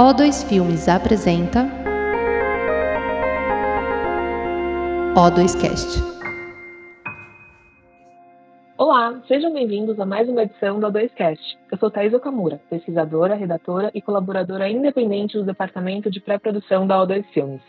O2 0.00 0.48
Filmes 0.48 0.88
apresenta 0.88 1.68
O2Cast. 5.14 6.00
Olá, 8.78 9.20
sejam 9.28 9.52
bem-vindos 9.52 10.00
a 10.00 10.06
mais 10.06 10.26
uma 10.26 10.44
edição 10.44 10.80
do 10.80 10.86
O2Cast. 10.86 11.58
Eu 11.70 11.76
sou 11.76 11.90
Thais 11.90 12.14
Okamura, 12.14 12.62
pesquisadora, 12.70 13.34
redatora 13.34 13.90
e 13.92 14.00
colaboradora 14.00 14.70
independente 14.70 15.36
do 15.36 15.44
Departamento 15.44 16.10
de 16.10 16.18
Pré-Produção 16.18 16.86
da 16.86 16.96
O2 17.06 17.22
Filmes. 17.34 17.60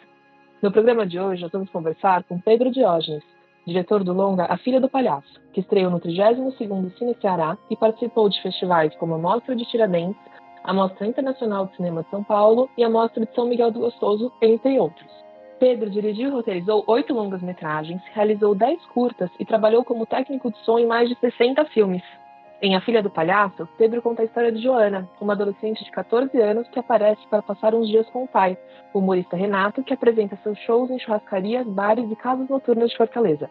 No 0.61 0.71
programa 0.71 1.05
de 1.05 1.20
hoje, 1.20 1.41
nós 1.41 1.52
vamos 1.52 1.70
conversar 1.70 2.23
com 2.23 2.39
Pedro 2.39 2.71
Diógenes, 2.71 3.25
diretor 3.68 4.05
do 4.05 4.13
longa 4.13 4.45
A 4.45 4.55
Filha 4.55 4.79
do 4.79 4.88
Palhaço, 4.88 5.41
que 5.52 5.59
estreou 5.59 5.91
no 5.91 6.00
32º 6.00 6.98
Cine 6.98 7.13
Ceará 7.20 7.57
e 7.70 7.75
participou 7.75 8.29
de 8.29 8.41
festivais 8.41 8.95
como 8.95 9.16
a 9.16 9.18
Mostra 9.18 9.54
de 9.54 9.66
Tiradentes, 9.66 10.30
a 10.64 10.73
Mostra 10.73 11.07
Internacional 11.07 11.66
de 11.66 11.75
Cinema 11.75 12.04
de 12.04 12.09
São 12.09 12.23
Paulo 12.23 12.70
e 12.78 12.84
a 12.84 12.89
Mostra 12.89 13.25
de 13.25 13.33
São 13.33 13.47
Miguel 13.47 13.71
do 13.71 13.79
Gostoso, 13.79 14.32
entre 14.42 14.79
outros. 14.79 15.10
Pedro 15.60 15.89
dirigiu 15.89 16.29
e 16.29 16.32
roteirizou 16.32 16.84
oito 16.87 17.14
longas-metragens, 17.14 18.01
realizou 18.14 18.56
dez 18.56 18.84
curtas 18.87 19.29
e 19.39 19.46
trabalhou 19.46 19.84
como 19.84 20.06
técnico 20.06 20.51
de 20.51 20.57
som 20.60 20.79
em 20.79 20.87
mais 20.87 21.10
de 21.10 21.15
60 21.20 21.65
filmes. 21.65 22.04
Em 22.64 22.75
A 22.75 22.82
Filha 22.82 23.01
do 23.01 23.10
Palhaço, 23.10 23.68
Pedro 23.78 24.04
conta 24.04 24.21
a 24.21 24.25
história 24.25 24.51
de 24.51 24.61
Joana, 24.61 25.10
uma 25.20 25.34
adolescente 25.34 25.84
de 25.84 25.89
14 25.89 26.39
anos 26.39 26.68
que 26.68 26.79
aparece 26.79 27.21
para 27.28 27.42
passar 27.42 27.73
uns 27.73 27.87
dias 27.87 28.07
com 28.09 28.23
o 28.23 28.28
pai, 28.28 28.56
o 28.93 29.00
humorista 29.00 29.36
Renato, 29.36 29.84
que 29.84 29.93
apresenta 29.93 30.37
seus 30.43 30.59
shows 30.59 30.92
em 30.92 31.00
churrascarias, 31.00 31.65
bares 31.65 32.09
e 32.12 32.16
casas 32.16 32.48
noturnas 32.50 32.92
de 32.92 32.98
Fortaleza. 32.98 33.50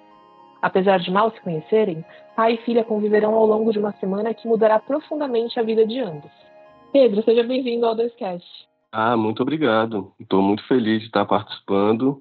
Apesar 0.62 1.00
de 1.00 1.10
mal 1.10 1.30
se 1.32 1.40
conhecerem, 1.40 2.04
pai 2.36 2.54
e 2.54 2.58
filha 2.58 2.84
conviverão 2.84 3.34
ao 3.34 3.46
longo 3.46 3.72
de 3.72 3.78
uma 3.78 3.92
semana 3.94 4.34
que 4.34 4.46
mudará 4.46 4.78
profundamente 4.78 5.58
a 5.58 5.62
vida 5.62 5.86
de 5.86 5.98
ambos. 6.00 6.49
Pedro, 6.92 7.22
seja 7.22 7.44
bem-vindo 7.44 7.86
ao 7.86 7.94
Doiscast. 7.94 8.46
Ah, 8.92 9.16
muito 9.16 9.42
obrigado. 9.42 10.12
Estou 10.18 10.42
muito 10.42 10.66
feliz 10.66 11.00
de 11.00 11.06
estar 11.06 11.24
participando. 11.24 12.20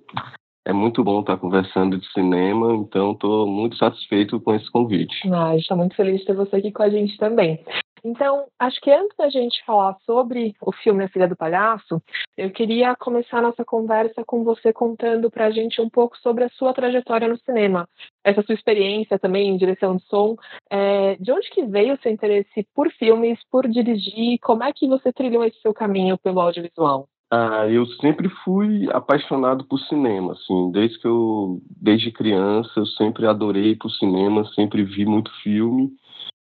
É 0.66 0.72
muito 0.72 1.04
bom 1.04 1.22
estar 1.22 1.38
conversando 1.38 1.98
de 1.98 2.06
cinema, 2.12 2.76
então 2.76 3.14
estou 3.14 3.48
muito 3.48 3.76
satisfeito 3.78 4.40
com 4.40 4.54
esse 4.54 4.70
convite. 4.70 5.16
Ah, 5.34 5.56
está 5.56 5.76
muito 5.76 5.96
feliz 5.96 6.20
de 6.20 6.28
ter 6.28 6.36
você 6.36 6.58
aqui 6.58 6.72
com 6.72 6.84
a 6.84 6.90
gente 6.90 7.18
também. 7.18 7.64
Então, 8.04 8.48
acho 8.58 8.80
que 8.82 8.92
antes 8.92 9.16
da 9.18 9.30
gente 9.30 9.64
falar 9.66 9.96
sobre 10.06 10.54
o 10.62 10.72
filme 10.72 11.04
A 11.04 11.10
Filha 11.10 11.28
do 11.28 11.36
Palhaço, 11.36 12.02
eu 12.38 12.50
queria 12.52 12.96
começar 12.96 13.42
nossa 13.42 13.66
conversa 13.66 14.24
com 14.26 14.44
você 14.44 14.72
contando 14.72 15.30
para 15.30 15.46
a 15.46 15.52
gente 15.52 15.82
um 15.82 15.90
pouco 15.90 16.18
sobre 16.18 16.44
a 16.44 16.50
sua 16.50 16.74
trajetória 16.74 17.28
no 17.28 17.38
cinema, 17.40 17.88
essa 18.24 18.42
sua 18.44 18.56
experiência 18.56 19.20
também 19.20 19.50
em 19.50 19.58
direção 19.58 19.98
de 19.98 20.04
som. 20.06 20.36
É, 20.70 21.16
de 21.16 21.32
onde 21.32 21.50
que 21.50 21.66
veio 21.66 21.96
o 21.96 22.02
seu 22.02 22.12
interesse 22.12 22.68
por 22.74 22.90
filmes, 22.92 23.40
por 23.52 23.68
dirigir? 23.68 24.40
Como 24.42 24.64
é 24.64 24.72
que 24.74 24.88
você 24.88 25.12
trilhou 25.12 25.44
esse 25.44 25.60
seu 25.62 25.74
caminho 25.74 26.18
pelo 26.18 26.40
audiovisual? 26.40 27.08
Ah, 27.32 27.68
eu 27.68 27.86
sempre 28.02 28.28
fui 28.44 28.88
apaixonado 28.92 29.64
por 29.66 29.78
cinema, 29.82 30.34
assim, 30.34 30.72
desde 30.72 30.98
que 30.98 31.06
eu, 31.06 31.62
desde 31.80 32.12
criança, 32.12 32.72
eu 32.76 32.88
sempre 32.88 33.28
adorei 33.28 33.76
por 33.76 33.92
cinema, 33.92 34.44
sempre 34.56 34.84
vi 34.84 35.06
muito 35.06 35.32
filme 35.44 35.92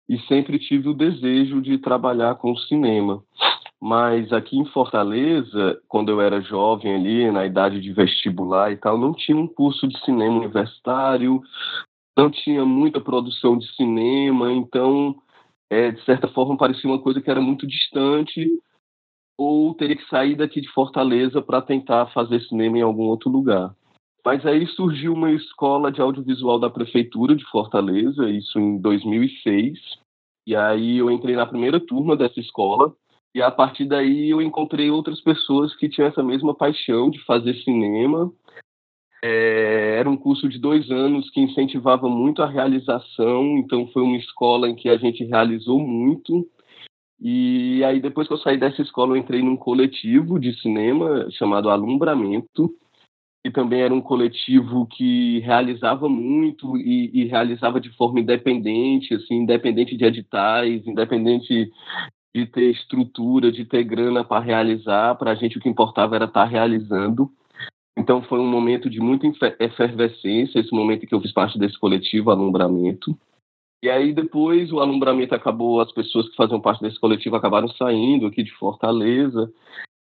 e 0.08 0.18
sempre 0.20 0.58
tive 0.58 0.88
o 0.88 0.94
desejo 0.94 1.60
de 1.60 1.78
trabalhar 1.78 2.36
com 2.36 2.56
cinema. 2.56 3.22
Mas 3.80 4.32
aqui 4.32 4.58
em 4.58 4.64
Fortaleza, 4.64 5.80
quando 5.86 6.10
eu 6.10 6.20
era 6.20 6.40
jovem 6.40 6.94
ali, 6.94 7.30
na 7.30 7.46
idade 7.46 7.80
de 7.80 7.92
vestibular 7.92 8.72
e 8.72 8.76
tal, 8.76 8.98
não 8.98 9.12
tinha 9.12 9.36
um 9.36 9.46
curso 9.46 9.86
de 9.86 9.98
cinema 10.04 10.38
universitário, 10.38 11.40
não 12.16 12.30
tinha 12.30 12.64
muita 12.64 13.00
produção 13.00 13.56
de 13.56 13.72
cinema, 13.76 14.52
então, 14.52 15.14
é, 15.70 15.92
de 15.92 16.04
certa 16.04 16.26
forma, 16.26 16.56
parecia 16.56 16.90
uma 16.90 17.00
coisa 17.00 17.20
que 17.20 17.30
era 17.30 17.40
muito 17.40 17.66
distante, 17.66 18.50
ou 19.38 19.72
teria 19.74 19.96
que 19.96 20.08
sair 20.08 20.34
daqui 20.34 20.60
de 20.60 20.68
Fortaleza 20.70 21.40
para 21.40 21.62
tentar 21.62 22.06
fazer 22.06 22.40
cinema 22.40 22.78
em 22.78 22.82
algum 22.82 23.04
outro 23.04 23.30
lugar. 23.30 23.72
Mas 24.24 24.44
aí 24.44 24.66
surgiu 24.66 25.12
uma 25.12 25.30
escola 25.30 25.92
de 25.92 26.00
audiovisual 26.00 26.58
da 26.58 26.68
prefeitura 26.68 27.36
de 27.36 27.44
Fortaleza, 27.44 28.28
isso 28.28 28.58
em 28.58 28.78
2006. 28.78 29.78
E 30.48 30.56
aí 30.56 30.96
eu 30.96 31.10
entrei 31.10 31.36
na 31.36 31.44
primeira 31.44 31.78
turma 31.78 32.16
dessa 32.16 32.40
escola. 32.40 32.94
E 33.34 33.42
a 33.42 33.50
partir 33.50 33.84
daí 33.84 34.30
eu 34.30 34.40
encontrei 34.40 34.90
outras 34.90 35.20
pessoas 35.20 35.76
que 35.76 35.90
tinham 35.90 36.08
essa 36.08 36.22
mesma 36.22 36.54
paixão 36.54 37.10
de 37.10 37.22
fazer 37.26 37.52
cinema. 37.56 38.32
É, 39.22 39.96
era 39.98 40.08
um 40.08 40.16
curso 40.16 40.48
de 40.48 40.58
dois 40.58 40.90
anos 40.90 41.28
que 41.28 41.40
incentivava 41.42 42.08
muito 42.08 42.42
a 42.42 42.48
realização, 42.48 43.58
então 43.58 43.88
foi 43.88 44.00
uma 44.00 44.16
escola 44.16 44.70
em 44.70 44.74
que 44.74 44.88
a 44.88 44.96
gente 44.96 45.22
realizou 45.22 45.78
muito. 45.78 46.48
E 47.20 47.84
aí 47.84 48.00
depois 48.00 48.26
que 48.26 48.32
eu 48.32 48.38
saí 48.38 48.56
dessa 48.56 48.80
escola 48.80 49.12
eu 49.12 49.16
entrei 49.18 49.42
num 49.42 49.56
coletivo 49.56 50.40
de 50.40 50.58
cinema 50.62 51.30
chamado 51.32 51.68
Alumbramento, 51.68 52.74
que 53.48 53.50
também 53.50 53.80
era 53.80 53.94
um 53.94 54.00
coletivo 54.00 54.86
que 54.86 55.38
realizava 55.40 56.06
muito 56.06 56.76
e, 56.76 57.10
e, 57.14 57.24
realizava 57.24 57.80
de 57.80 57.88
forma 57.96 58.20
independente, 58.20 59.14
assim, 59.14 59.36
independente 59.36 59.96
de 59.96 60.04
editais, 60.04 60.86
independente 60.86 61.70
de 62.36 62.46
ter 62.46 62.70
estrutura, 62.70 63.50
de 63.50 63.64
ter 63.64 63.84
grana 63.84 64.22
para 64.22 64.44
realizar. 64.44 65.14
Para 65.14 65.32
a 65.32 65.34
gente 65.34 65.56
o 65.56 65.60
que 65.60 65.68
importava 65.68 66.14
era 66.14 66.26
estar 66.26 66.44
tá 66.44 66.50
realizando. 66.50 67.30
Então 67.96 68.22
foi 68.22 68.38
um 68.38 68.46
momento 68.46 68.90
de 68.90 69.00
muita 69.00 69.26
efervescência, 69.58 70.60
esse 70.60 70.72
momento 70.72 71.06
que 71.06 71.14
eu 71.14 71.20
fiz 71.20 71.32
parte 71.32 71.58
desse 71.58 71.78
coletivo 71.78 72.30
Alumbramento. 72.30 73.18
E 73.82 73.88
aí 73.88 74.12
depois 74.12 74.72
o 74.72 74.80
alumbramento 74.80 75.34
acabou, 75.34 75.80
as 75.80 75.92
pessoas 75.92 76.28
que 76.28 76.36
faziam 76.36 76.60
parte 76.60 76.82
desse 76.82 76.98
coletivo 77.00 77.36
acabaram 77.36 77.68
saindo 77.68 78.26
aqui 78.26 78.42
de 78.42 78.52
Fortaleza. 78.54 79.50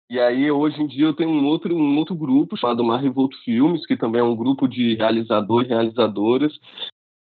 E 0.09 0.19
aí, 0.19 0.51
hoje 0.51 0.81
em 0.81 0.87
dia, 0.87 1.05
eu 1.05 1.13
tenho 1.13 1.29
um 1.29 1.45
outro, 1.45 1.75
um 1.75 1.97
outro 1.97 2.13
grupo 2.13 2.57
chamado 2.57 2.83
Mar 2.83 3.01
Revolto 3.01 3.37
Filmes, 3.43 3.85
que 3.85 3.97
também 3.97 4.21
é 4.21 4.23
um 4.23 4.35
grupo 4.35 4.67
de 4.67 4.95
realizadores 4.95 5.69
e 5.69 5.73
realizadoras, 5.73 6.53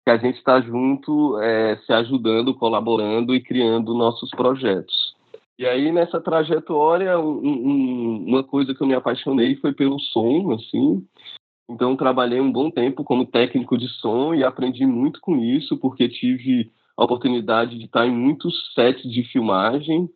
que 0.05 0.11
a 0.11 0.17
gente 0.17 0.39
está 0.39 0.61
junto, 0.61 1.39
é, 1.39 1.77
se 1.85 1.93
ajudando, 1.93 2.55
colaborando 2.55 3.35
e 3.35 3.43
criando 3.43 3.95
nossos 3.95 4.31
projetos. 4.31 5.15
E 5.59 5.67
aí, 5.67 5.91
nessa 5.91 6.21
trajetória, 6.21 7.19
um, 7.19 7.41
um, 7.45 8.25
uma 8.29 8.45
coisa 8.45 8.73
que 8.73 8.81
eu 8.81 8.87
me 8.87 8.95
apaixonei 8.95 9.57
foi 9.57 9.73
pelo 9.73 9.99
som, 9.99 10.53
assim. 10.53 11.05
Então, 11.69 11.97
trabalhei 11.97 12.41
um 12.41 12.51
bom 12.51 12.71
tempo 12.71 13.03
como 13.03 13.27
técnico 13.27 13.77
de 13.77 13.89
som 13.89 14.33
e 14.33 14.45
aprendi 14.45 14.87
muito 14.87 15.21
com 15.21 15.37
isso, 15.37 15.77
porque 15.77 16.09
tive 16.09 16.71
a 16.97 17.05
oportunidade 17.05 17.77
de 17.77 17.85
estar 17.85 18.07
em 18.07 18.13
muitos 18.13 18.73
sets 18.73 19.03
de 19.03 19.25
filmagem 19.25 20.09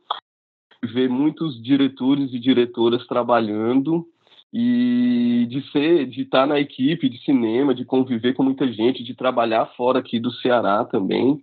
ver 0.84 1.08
muitos 1.08 1.62
diretores 1.62 2.32
e 2.32 2.38
diretoras 2.38 3.06
trabalhando 3.06 4.06
e 4.52 5.46
de 5.48 5.62
ser, 5.70 6.06
de 6.06 6.22
estar 6.22 6.46
na 6.46 6.60
equipe 6.60 7.08
de 7.08 7.18
cinema, 7.24 7.74
de 7.74 7.84
conviver 7.84 8.34
com 8.34 8.42
muita 8.42 8.70
gente, 8.70 9.02
de 9.02 9.14
trabalhar 9.14 9.66
fora 9.76 10.00
aqui 10.00 10.20
do 10.20 10.30
Ceará 10.30 10.84
também. 10.84 11.42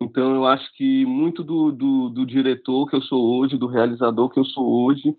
Então 0.00 0.34
eu 0.34 0.46
acho 0.46 0.72
que 0.74 1.04
muito 1.04 1.42
do, 1.42 1.72
do, 1.72 2.08
do 2.10 2.24
diretor 2.24 2.88
que 2.88 2.94
eu 2.94 3.02
sou 3.02 3.38
hoje, 3.38 3.58
do 3.58 3.66
realizador 3.66 4.28
que 4.30 4.38
eu 4.38 4.44
sou 4.44 4.84
hoje, 4.84 5.16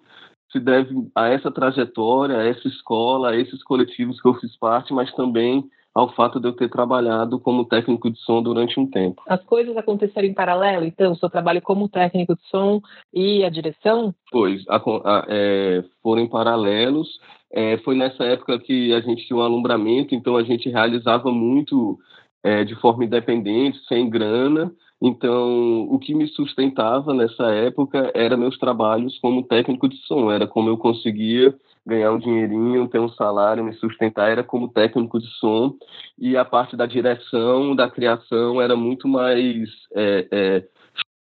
se 0.52 0.59
deve 0.59 1.09
a 1.14 1.28
essa 1.28 1.52
trajetória, 1.52 2.38
a 2.38 2.44
essa 2.44 2.68
escola, 2.68 3.32
a 3.32 3.36
esses 3.36 3.62
coletivos 3.64 4.22
que 4.22 4.28
eu 4.28 4.34
fiz 4.36 4.56
parte, 4.58 4.94
mas 4.94 5.14
também 5.14 5.70
ao 5.94 6.14
fato 6.14 6.40
de 6.40 6.48
eu 6.48 6.54
ter 6.54 6.70
trabalhado 6.70 7.40
como 7.40 7.66
técnico 7.66 8.10
de 8.10 8.20
som 8.20 8.42
durante 8.42 8.80
um 8.80 8.86
tempo. 8.88 9.22
As 9.28 9.44
coisas 9.44 9.76
aconteceram 9.76 10.28
em 10.28 10.34
paralelo, 10.34 10.86
então, 10.86 11.12
o 11.12 11.16
seu 11.16 11.30
trabalho 11.30 11.62
como 11.62 11.90
técnico 11.90 12.36
de 12.36 12.44
som 12.50 12.82
e 13.14 13.44
a 13.44 13.50
direção? 13.50 14.14
Pois, 14.32 14.64
a, 14.70 14.78
a, 14.78 15.26
é, 15.28 15.84
foram 16.02 16.22
em 16.22 16.30
paralelos. 16.30 17.20
É, 17.52 17.78
foi 17.80 17.96
nessa 17.96 18.24
época 18.24 18.60
que 18.60 18.94
a 18.94 19.02
gente 19.02 19.26
tinha 19.26 19.38
um 19.38 19.42
alumbramento, 19.42 20.14
então 20.14 20.38
a 20.38 20.44
gente 20.44 20.70
realizava 20.70 21.32
muito 21.32 21.98
é, 22.44 22.64
de 22.64 22.76
forma 22.76 23.06
independente, 23.06 23.80
sem 23.88 24.10
grana. 24.10 24.72
Então, 25.02 25.88
o 25.90 25.98
que 25.98 26.14
me 26.14 26.28
sustentava 26.28 27.14
nessa 27.14 27.52
época 27.54 28.12
era 28.14 28.36
meus 28.36 28.58
trabalhos 28.58 29.18
como 29.20 29.44
técnico 29.44 29.88
de 29.88 29.96
som, 30.06 30.30
era 30.30 30.46
como 30.46 30.70
eu 30.70 30.78
conseguia 30.78 31.56
ganhar 31.90 32.12
um 32.12 32.20
dinheirinho, 32.20 32.88
ter 32.88 33.00
um 33.00 33.09
salário, 33.09 33.64
me 33.64 33.74
sustentar, 33.74 34.30
era 34.30 34.44
como 34.44 34.70
técnico 34.70 35.20
de 35.20 35.28
som, 35.40 35.76
e 36.18 36.38
a 36.38 36.46
parte 36.46 36.78
da 36.78 36.86
direção, 36.86 37.76
da 37.76 37.90
criação, 37.90 38.62
era 38.62 38.76
muito 38.76 39.08
mais 39.08 39.70
é, 39.96 40.28
é, 40.32 40.68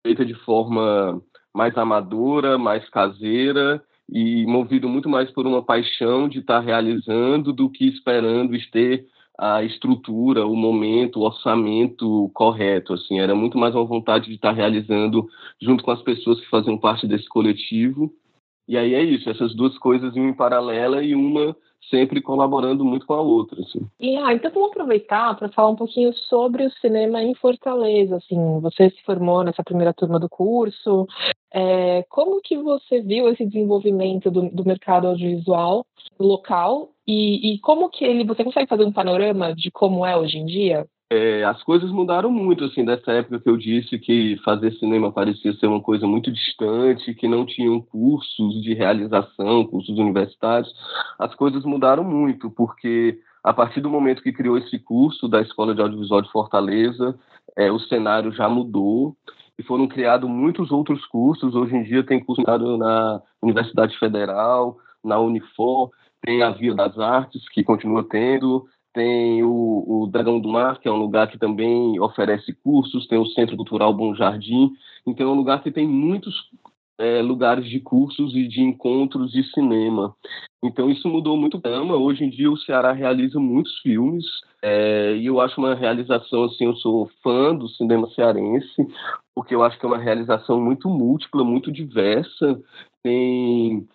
feita 0.07 0.25
de 0.25 0.35
forma 0.35 1.21
mais 1.55 1.77
amadora, 1.77 2.57
mais 2.57 2.89
caseira, 2.89 3.83
e 4.09 4.45
movido 4.47 4.89
muito 4.89 5.09
mais 5.09 5.31
por 5.31 5.47
uma 5.47 5.63
paixão 5.63 6.29
de 6.29 6.41
estar 6.41 6.61
realizando 6.61 7.53
do 7.53 7.71
que 7.71 7.87
esperando 7.87 8.55
ter 8.71 9.07
a 9.37 9.63
estrutura, 9.65 10.47
o 10.47 10.55
momento, 10.55 11.19
o 11.19 11.25
orçamento 11.25 12.31
correto, 12.33 12.95
assim, 12.95 13.19
era 13.19 13.35
muito 13.35 13.59
mais 13.59 13.75
uma 13.75 13.85
vontade 13.85 14.27
de 14.27 14.35
estar 14.35 14.53
realizando 14.53 15.27
junto 15.61 15.83
com 15.83 15.91
as 15.91 16.03
pessoas 16.03 16.39
que 16.41 16.49
faziam 16.49 16.79
parte 16.79 17.07
desse 17.07 17.29
coletivo 17.29 18.13
E 18.67 18.77
aí 18.79 18.95
é 18.95 19.03
isso, 19.03 19.29
essas 19.29 19.55
duas 19.55 19.77
coisas 19.79 20.17
em 20.17 20.33
paralela 20.33 21.03
e 21.03 21.15
uma 21.15 21.55
sempre 21.91 22.21
colaborando 22.21 22.85
muito 22.85 23.07
com 23.07 23.15
a 23.15 23.21
outra. 23.21 23.61
Assim. 23.61 23.81
E, 24.01 24.17
ah, 24.17 24.33
então 24.33 24.51
vamos 24.51 24.71
aproveitar 24.71 25.37
para 25.37 25.51
falar 25.51 25.71
um 25.71 25.77
pouquinho 25.77 26.13
sobre 26.15 26.65
o 26.65 26.71
cinema 26.81 27.23
em 27.23 27.35
Fortaleza. 27.35 28.17
Assim, 28.17 28.61
você 28.61 28.91
se 28.91 29.03
formou 29.03 29.43
nessa 29.45 29.63
primeira 29.63 29.93
turma 29.93 30.19
do 30.19 30.29
curso. 30.29 31.07
É, 31.53 32.03
como 32.09 32.41
que 32.41 32.57
você 32.57 33.01
viu 33.01 33.29
esse 33.29 33.45
desenvolvimento 33.45 34.31
do, 34.31 34.49
do 34.51 34.65
mercado 34.65 35.07
audiovisual 35.07 35.87
local 36.19 36.91
e, 37.07 37.55
e, 37.55 37.59
como 37.61 37.91
que 37.91 38.05
ele 38.05 38.25
você 38.25 38.43
consegue 38.43 38.69
fazer 38.69 38.85
um 38.85 38.93
panorama 38.93 39.55
de 39.55 39.71
como 39.71 40.07
é 40.07 40.17
hoje 40.17 40.39
em 40.39 40.47
dia? 40.47 40.87
É, 41.15 41.45
as 41.45 41.63
coisas 41.63 41.93
mudaram 41.93 42.29
muito, 42.29 42.65
assim, 42.65 42.85
dessa 42.85 43.13
época 43.13 43.39
que 43.39 43.49
eu 43.49 43.57
disse 43.57 44.01
que 44.01 44.37
fazer 44.45 44.73
cinema 44.73 45.13
parecia 45.13 45.53
ser 45.53 45.69
uma 45.69 45.81
coisa 45.81 46.09
muito 46.09 46.29
distante, 46.33 47.15
que 47.15 47.29
não 47.29 47.47
tinham 47.47 47.81
cursos 47.81 48.61
de 48.61 48.75
realização, 48.75 49.65
cursos 49.65 49.97
universitários. 49.97 50.75
As 51.17 51.33
coisas 51.37 51.65
mudaram 51.65 52.03
muito, 52.03 52.51
porque 52.51 53.17
a 53.45 53.53
partir 53.53 53.81
do 53.81 53.89
momento 53.89 54.25
que 54.25 54.33
criou 54.33 54.59
esse 54.59 54.77
curso 54.77 55.29
da 55.29 55.41
Escola 55.41 55.73
de 55.73 55.83
Audiovisual 55.83 56.21
de 56.21 56.33
Fortaleza, 56.33 57.17
é, 57.57 57.71
o 57.71 57.79
cenário 57.79 58.33
já 58.33 58.49
mudou 58.49 59.15
e 59.57 59.63
foram 59.63 59.87
criados 59.87 60.29
muitos 60.29 60.73
outros 60.73 61.07
cursos. 61.07 61.55
Hoje 61.55 61.77
em 61.77 61.85
dia 61.85 62.03
tem 62.03 62.19
curso 62.25 62.43
na 62.43 63.23
Universidade 63.41 63.97
Federal, 64.01 64.79
na 65.05 65.21
Unifor, 65.21 65.91
tem 66.21 66.43
a 66.43 66.51
Via 66.51 66.75
das 66.75 66.99
Artes, 66.99 67.49
que 67.51 67.63
continua 67.63 68.03
tendo, 68.03 68.67
tem 68.95 69.43
o, 69.43 69.85
o, 69.87 70.07
Dragão 70.07 70.41
do 70.41 70.49
Mar, 70.49 70.79
que 70.79 70.89
é 70.89 70.91
um 70.91 70.97
lugar 70.97 71.29
que 71.29 71.37
também 71.37 71.99
oferece 72.01 72.55
cursos, 72.55 73.09
tem 73.09 73.19
o 73.19 73.27
Centro 73.27 73.57
Cultural 73.57 73.93
Bom 73.93 74.15
Jardim, 74.15 74.71
então 75.05 75.29
é 75.29 75.33
um 75.33 75.37
lugar 75.37 75.63
que 75.63 75.73
tem 75.73 75.87
muitos 75.87 76.49
é, 76.97 77.21
lugares 77.21 77.69
de 77.69 77.81
cursos 77.81 78.35
e 78.37 78.47
de 78.47 78.63
encontros 78.63 79.33
de 79.33 79.43
cinema. 79.51 80.15
Então 80.63 80.89
isso 80.89 81.09
mudou 81.09 81.37
muito 81.37 81.57
o 81.57 81.61
tema. 81.61 81.97
Hoje 81.97 82.25
em 82.25 82.31
dia 82.31 82.51
o 82.51 82.57
Ceará 82.57 82.93
realiza 82.93 83.39
muitos 83.39 83.77
filmes 83.81 84.25
é, 84.63 85.17
e 85.17 85.27
eu 85.27 85.41
acho 85.41 85.61
uma 85.61 85.75
realização 85.75 86.45
assim. 86.45 86.65
Eu 86.65 86.77
sou 86.77 87.11
fã 87.23 87.55
do 87.55 87.69
cinema 87.69 88.09
cearense 88.11 88.87
porque 89.35 89.55
eu 89.55 89.63
acho 89.65 89.79
que 89.79 89.85
é 89.85 89.89
uma 89.89 89.99
realização 89.99 90.61
muito 90.61 90.89
múltipla, 90.89 91.43
muito 91.45 91.73
diversa. 91.73 92.61
Tem 93.03 93.87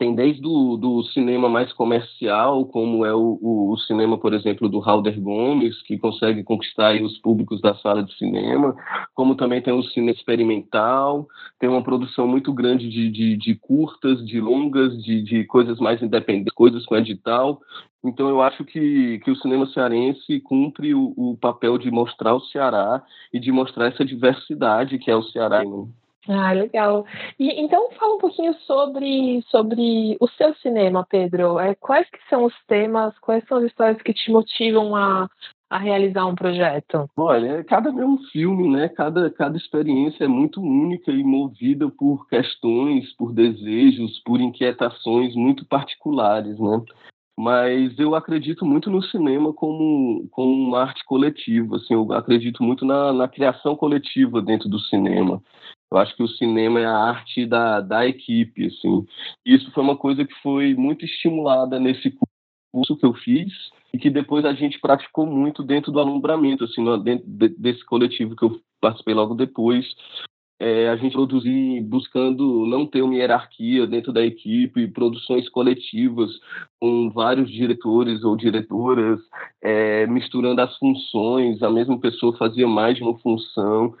tem 0.00 0.14
desde 0.14 0.46
o 0.46 0.78
do 0.78 1.02
cinema 1.12 1.46
mais 1.46 1.70
comercial, 1.74 2.64
como 2.64 3.04
é 3.04 3.14
o, 3.14 3.38
o, 3.42 3.70
o, 3.70 3.76
cinema, 3.80 4.16
por 4.16 4.32
exemplo, 4.32 4.66
do 4.66 4.80
Halder 4.80 5.20
Gomes, 5.20 5.82
que 5.82 5.98
consegue 5.98 6.42
conquistar 6.42 6.94
os 7.02 7.18
públicos 7.18 7.60
da 7.60 7.74
sala 7.74 8.02
de 8.02 8.16
cinema, 8.16 8.74
como 9.14 9.34
também 9.34 9.60
tem 9.60 9.74
o 9.74 9.82
cinema 9.82 10.12
experimental, 10.12 11.28
tem 11.58 11.68
uma 11.68 11.82
produção 11.82 12.26
muito 12.26 12.50
grande 12.50 12.88
de, 12.88 13.10
de, 13.10 13.36
de 13.36 13.54
curtas, 13.56 14.24
de 14.24 14.40
longas, 14.40 14.96
de, 15.04 15.20
de 15.20 15.44
coisas 15.44 15.78
mais 15.78 16.02
independentes, 16.02 16.54
coisas 16.54 16.86
com 16.86 16.96
edital. 16.96 17.60
Então, 18.02 18.30
eu 18.30 18.40
acho 18.40 18.64
que, 18.64 19.18
que 19.18 19.30
o 19.30 19.36
cinema 19.36 19.66
cearense 19.66 20.40
cumpre 20.40 20.94
o, 20.94 21.12
o 21.14 21.36
papel 21.36 21.76
de 21.76 21.90
mostrar 21.90 22.34
o 22.34 22.40
Ceará 22.40 23.02
e 23.30 23.38
de 23.38 23.52
mostrar 23.52 23.88
essa 23.88 24.02
diversidade 24.02 24.98
que 24.98 25.10
é 25.10 25.14
o 25.14 25.22
Ceará. 25.24 25.62
Ah, 26.32 26.52
legal. 26.52 27.04
E 27.40 27.60
então 27.60 27.90
fala 27.98 28.14
um 28.14 28.18
pouquinho 28.18 28.54
sobre, 28.60 29.42
sobre 29.48 30.16
o 30.20 30.28
seu 30.28 30.54
cinema, 30.56 31.04
Pedro. 31.04 31.58
É, 31.58 31.74
quais 31.74 32.08
que 32.08 32.20
são 32.28 32.44
os 32.44 32.54
temas, 32.68 33.18
quais 33.18 33.44
são 33.48 33.58
as 33.58 33.64
histórias 33.64 34.00
que 34.00 34.14
te 34.14 34.30
motivam 34.30 34.94
a, 34.94 35.28
a 35.68 35.76
realizar 35.76 36.26
um 36.26 36.36
projeto? 36.36 37.10
Olha, 37.16 37.64
cada 37.64 37.90
é 37.90 38.06
um 38.06 38.16
filme, 38.30 38.68
né? 38.68 38.88
Cada, 38.88 39.28
cada 39.30 39.56
experiência 39.56 40.22
é 40.22 40.28
muito 40.28 40.60
única 40.60 41.10
e 41.10 41.24
movida 41.24 41.90
por 41.90 42.28
questões, 42.28 43.12
por 43.16 43.32
desejos, 43.32 44.20
por 44.20 44.40
inquietações 44.40 45.34
muito 45.34 45.66
particulares, 45.66 46.60
né? 46.60 46.80
Mas 47.36 47.98
eu 47.98 48.14
acredito 48.14 48.64
muito 48.64 48.88
no 48.88 49.02
cinema 49.02 49.52
como, 49.52 50.28
como 50.30 50.52
uma 50.52 50.82
arte 50.82 51.04
coletiva, 51.06 51.76
assim, 51.76 51.94
eu 51.94 52.12
acredito 52.12 52.62
muito 52.62 52.84
na, 52.84 53.12
na 53.12 53.26
criação 53.26 53.74
coletiva 53.74 54.40
dentro 54.40 54.68
do 54.68 54.78
cinema. 54.78 55.42
Eu 55.90 55.98
acho 55.98 56.14
que 56.14 56.22
o 56.22 56.28
cinema 56.28 56.80
é 56.80 56.84
a 56.84 56.96
arte 56.96 57.44
da, 57.44 57.80
da 57.80 58.06
equipe, 58.06 58.66
assim. 58.66 59.04
Isso 59.44 59.70
foi 59.72 59.82
uma 59.82 59.96
coisa 59.96 60.24
que 60.24 60.34
foi 60.40 60.74
muito 60.74 61.04
estimulada 61.04 61.80
nesse 61.80 62.16
curso 62.72 62.96
que 62.96 63.04
eu 63.04 63.12
fiz 63.12 63.52
e 63.92 63.98
que 63.98 64.08
depois 64.08 64.44
a 64.44 64.52
gente 64.52 64.78
praticou 64.80 65.26
muito 65.26 65.64
dentro 65.64 65.90
do 65.90 65.98
alumbramento, 65.98 66.64
assim, 66.64 66.84
dentro 67.02 67.26
desse 67.58 67.84
coletivo 67.84 68.36
que 68.36 68.44
eu 68.44 68.60
participei 68.80 69.14
logo 69.14 69.34
depois. 69.34 69.84
É, 70.62 70.90
a 70.90 70.96
gente 70.96 71.14
produzir 71.14 71.80
buscando 71.80 72.66
não 72.66 72.86
ter 72.86 73.00
uma 73.00 73.14
hierarquia 73.14 73.86
dentro 73.86 74.12
da 74.12 74.22
equipe, 74.22 74.86
produções 74.88 75.48
coletivas 75.48 76.30
com 76.78 77.10
vários 77.10 77.50
diretores 77.50 78.22
ou 78.22 78.36
diretoras, 78.36 79.18
é, 79.62 80.06
misturando 80.06 80.60
as 80.60 80.76
funções, 80.76 81.62
a 81.62 81.70
mesma 81.70 81.98
pessoa 81.98 82.36
fazia 82.36 82.68
mais 82.68 82.94
de 82.94 83.02
uma 83.02 83.18
função. 83.20 83.94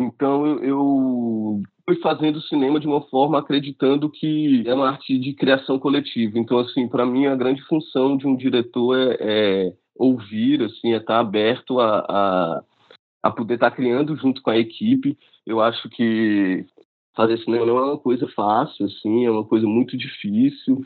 Então 0.00 0.46
eu, 0.62 1.60
fui 1.84 2.00
fazendo 2.00 2.40
cinema 2.40 2.80
de 2.80 2.86
uma 2.86 3.02
forma 3.02 3.38
acreditando 3.38 4.10
que 4.10 4.64
é 4.66 4.72
uma 4.72 4.88
arte 4.88 5.18
de 5.18 5.34
criação 5.34 5.78
coletiva. 5.78 6.38
Então 6.38 6.58
assim, 6.58 6.88
para 6.88 7.04
mim 7.04 7.26
a 7.26 7.36
grande 7.36 7.62
função 7.64 8.16
de 8.16 8.26
um 8.26 8.34
diretor 8.34 8.96
é, 8.96 9.16
é 9.20 9.72
ouvir, 9.94 10.62
assim, 10.62 10.94
é 10.94 10.96
estar 10.96 11.20
aberto 11.20 11.78
a, 11.78 11.98
a, 12.08 12.64
a 13.24 13.30
poder 13.30 13.54
estar 13.54 13.70
criando 13.72 14.16
junto 14.16 14.40
com 14.40 14.48
a 14.48 14.56
equipe. 14.56 15.18
Eu 15.44 15.60
acho 15.60 15.86
que 15.90 16.64
fazer 17.14 17.36
cinema 17.38 17.66
não 17.66 17.76
é 17.76 17.82
uma 17.82 17.98
coisa 17.98 18.26
fácil, 18.28 18.86
assim, 18.86 19.26
é 19.26 19.30
uma 19.30 19.44
coisa 19.44 19.66
muito 19.66 19.98
difícil. 19.98 20.82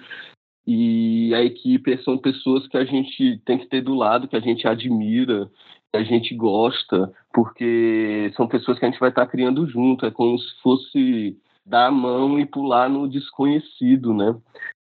E 0.66 1.32
a 1.34 1.44
equipe 1.44 1.96
são 1.98 2.18
pessoas 2.18 2.66
que 2.66 2.76
a 2.76 2.84
gente 2.84 3.40
tem 3.44 3.58
que 3.58 3.66
ter 3.66 3.82
do 3.82 3.94
lado, 3.94 4.26
que 4.26 4.34
a 4.34 4.40
gente 4.40 4.66
admira, 4.66 5.48
a 5.96 6.02
gente 6.02 6.34
gosta, 6.34 7.12
porque 7.32 8.32
são 8.36 8.46
pessoas 8.46 8.78
que 8.78 8.84
a 8.84 8.90
gente 8.90 9.00
vai 9.00 9.10
estar 9.10 9.26
criando 9.26 9.66
junto, 9.66 10.06
é 10.06 10.10
como 10.10 10.38
se 10.38 10.60
fosse 10.62 11.36
dar 11.64 11.86
a 11.86 11.90
mão 11.90 12.38
e 12.38 12.44
pular 12.44 12.90
no 12.90 13.08
desconhecido, 13.08 14.12
né? 14.12 14.36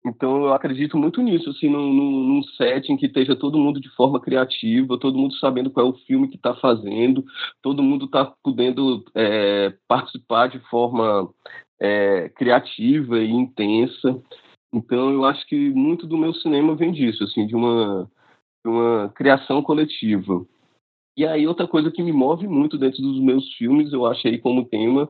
Então 0.04 0.46
eu 0.46 0.54
acredito 0.54 0.98
muito 0.98 1.22
nisso, 1.22 1.52
assim, 1.52 1.70
num, 1.70 1.94
num 1.94 2.44
setting 2.58 2.98
que 2.98 3.06
esteja 3.06 3.36
todo 3.36 3.58
mundo 3.58 3.80
de 3.80 3.90
forma 3.90 4.20
criativa, 4.20 4.98
todo 4.98 5.18
mundo 5.18 5.36
sabendo 5.36 5.70
qual 5.70 5.86
é 5.86 5.90
o 5.90 5.98
filme 6.08 6.28
que 6.28 6.38
está 6.38 6.56
fazendo, 6.56 7.24
todo 7.62 7.84
mundo 7.84 8.06
está 8.06 8.34
podendo 8.44 9.06
é, 9.14 9.74
participar 9.88 10.48
de 10.48 10.60
forma 10.70 11.30
é, 11.80 12.30
criativa 12.30 13.20
e 13.20 13.30
intensa. 13.30 14.20
Então 14.74 15.12
eu 15.12 15.24
acho 15.26 15.46
que 15.46 15.70
muito 15.70 16.08
do 16.08 16.18
meu 16.18 16.34
cinema 16.34 16.76
vem 16.76 16.92
disso, 16.92 17.24
assim, 17.24 17.46
de 17.46 17.56
uma, 17.56 18.10
de 18.66 18.72
uma 18.72 19.10
criação 19.10 19.62
coletiva. 19.62 20.44
E 21.22 21.28
aí 21.28 21.48
outra 21.48 21.68
coisa 21.68 21.92
que 21.92 22.02
me 22.02 22.12
move 22.12 22.48
muito 22.48 22.80
dentro 22.80 23.00
dos 23.00 23.20
meus 23.20 23.48
filmes, 23.54 23.94
eu 23.94 24.08
achei 24.08 24.40
como 24.40 24.66
tema, 24.66 25.08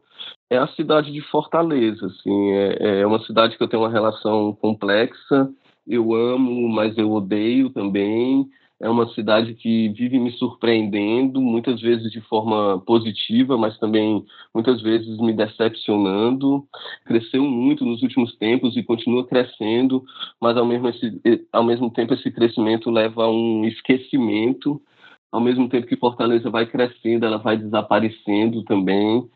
é 0.50 0.58
a 0.58 0.68
cidade 0.68 1.10
de 1.10 1.22
Fortaleza. 1.22 2.06
Assim, 2.06 2.52
é, 2.52 3.00
é 3.00 3.08
uma 3.08 3.24
cidade 3.24 3.56
que 3.56 3.64
eu 3.64 3.68
tenho 3.70 3.82
uma 3.82 3.90
relação 3.90 4.54
complexa. 4.56 5.50
Eu 5.88 6.14
amo, 6.14 6.68
mas 6.68 6.98
eu 6.98 7.10
odeio 7.14 7.70
também. 7.70 8.46
É 8.78 8.90
uma 8.90 9.08
cidade 9.14 9.54
que 9.54 9.88
vive 9.88 10.20
me 10.20 10.32
surpreendendo, 10.34 11.40
muitas 11.40 11.80
vezes 11.80 12.12
de 12.12 12.20
forma 12.20 12.84
positiva, 12.86 13.58
mas 13.58 13.78
também 13.78 14.26
muitas 14.54 14.82
vezes 14.82 15.18
me 15.18 15.32
decepcionando. 15.32 16.68
Cresceu 17.06 17.46
muito 17.46 17.86
nos 17.86 18.04
últimos 18.04 18.36
tempos 18.36 18.76
e 18.76 18.84
continua 18.84 19.26
crescendo, 19.26 20.04
mas 20.42 20.58
ao 20.58 20.66
mesmo, 20.66 20.90
esse, 20.90 21.48
ao 21.54 21.64
mesmo 21.64 21.90
tempo 21.90 22.14
esse 22.14 22.30
crescimento 22.32 22.92
leva 22.92 23.24
a 23.24 23.32
um 23.32 23.64
esquecimento 23.64 24.82
ao 25.32 25.40
mesmo 25.40 25.70
tempo 25.70 25.88
que 25.88 25.96
Fortaleza 25.96 26.50
vai 26.50 26.66
crescendo, 26.66 27.26
ela 27.26 27.38
vai 27.38 27.58
desaparecendo 27.58 28.64
também. 28.64 29.28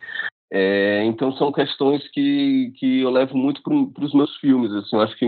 É, 0.52 1.04
então 1.06 1.32
são 1.34 1.52
questões 1.52 2.08
que, 2.10 2.72
que 2.78 3.02
eu 3.02 3.10
levo 3.10 3.38
muito 3.38 3.62
para 3.64 4.06
os 4.06 4.14
meus 4.14 4.36
filmes. 4.38 4.72
Assim, 4.72 4.96
eu 4.96 5.02
acho 5.02 5.18
que 5.18 5.26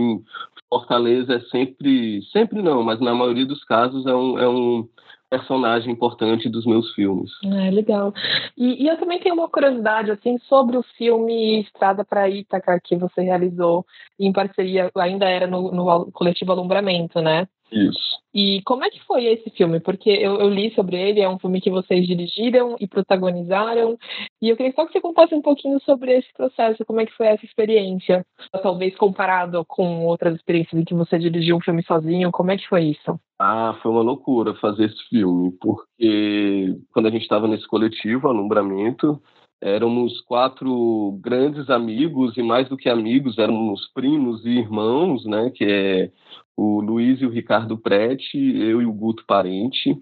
Fortaleza 0.68 1.34
é 1.34 1.40
sempre, 1.50 2.22
sempre 2.32 2.62
não, 2.62 2.82
mas 2.82 3.00
na 3.00 3.14
maioria 3.14 3.46
dos 3.46 3.64
casos 3.64 4.06
é 4.06 4.14
um, 4.14 4.38
é 4.38 4.48
um 4.48 4.88
personagem 5.30 5.92
importante 5.92 6.48
dos 6.48 6.64
meus 6.64 6.92
filmes. 6.94 7.30
É 7.44 7.70
legal. 7.70 8.12
E, 8.56 8.84
e, 8.84 8.88
eu 8.88 8.96
também 8.98 9.20
tenho 9.20 9.34
uma 9.34 9.48
curiosidade 9.48 10.10
assim 10.10 10.38
sobre 10.40 10.76
o 10.76 10.82
filme 10.96 11.60
Estrada 11.60 12.04
para 12.04 12.28
Ítaca 12.28 12.80
que 12.82 12.96
você 12.96 13.22
realizou 13.22 13.84
em 14.18 14.32
parceria, 14.32 14.90
ainda 14.96 15.26
era 15.26 15.46
no, 15.46 15.70
no 15.72 16.10
coletivo 16.12 16.52
Alumbramento, 16.52 17.20
né? 17.20 17.46
Isso. 17.70 18.18
E 18.34 18.62
como 18.62 18.84
é 18.84 18.90
que 18.90 19.02
foi 19.04 19.24
esse 19.24 19.50
filme? 19.50 19.80
Porque 19.80 20.10
eu, 20.10 20.38
eu, 20.38 20.48
li 20.48 20.72
sobre 20.74 20.96
ele, 20.96 21.20
é 21.20 21.28
um 21.28 21.38
filme 21.38 21.60
que 21.60 21.70
vocês 21.70 22.06
dirigiram 22.06 22.76
e 22.78 22.86
protagonizaram. 22.86 23.98
E 24.40 24.48
eu 24.48 24.56
queria 24.56 24.72
só 24.72 24.86
que 24.86 24.92
você 24.92 25.00
contasse 25.00 25.34
um 25.34 25.42
pouquinho 25.42 25.80
sobre 25.80 26.12
esse 26.12 26.32
processo, 26.34 26.84
como 26.84 27.00
é 27.00 27.06
que 27.06 27.14
foi 27.14 27.26
essa 27.26 27.44
experiência, 27.44 28.24
talvez 28.62 28.94
comparado 28.96 29.64
com 29.66 30.06
outras 30.06 30.34
experiências 30.34 30.80
em 30.80 30.84
que 30.84 30.94
você 30.94 31.18
dirigiu 31.18 31.56
um 31.56 31.60
filme 31.60 31.82
sozinho, 31.82 32.30
como 32.30 32.50
é 32.50 32.56
que 32.56 32.68
foi 32.68 32.84
isso? 32.84 33.18
Ah, 33.38 33.78
foi 33.82 33.90
uma 33.90 34.02
loucura 34.02 34.54
fazer 34.54 34.86
esse 34.86 35.08
filme, 35.08 35.52
porque 35.60 36.76
quando 36.92 37.06
a 37.06 37.10
gente 37.10 37.22
estava 37.22 37.48
nesse 37.48 37.66
coletivo, 37.66 38.28
Alumbramento, 38.28 39.20
éramos 39.60 40.20
quatro 40.22 41.18
grandes 41.20 41.68
amigos 41.70 42.36
e 42.36 42.42
mais 42.42 42.68
do 42.68 42.76
que 42.76 42.88
amigos, 42.88 43.38
éramos 43.38 43.88
primos 43.92 44.44
e 44.44 44.50
irmãos, 44.50 45.24
né? 45.24 45.50
Que 45.54 45.64
é 45.64 46.10
o 46.58 46.80
Luiz 46.80 47.20
e 47.20 47.24
o 47.24 47.30
Ricardo 47.30 47.78
Prete, 47.78 48.36
eu 48.36 48.82
e 48.82 48.84
o 48.84 48.92
Guto 48.92 49.24
Parente. 49.24 49.96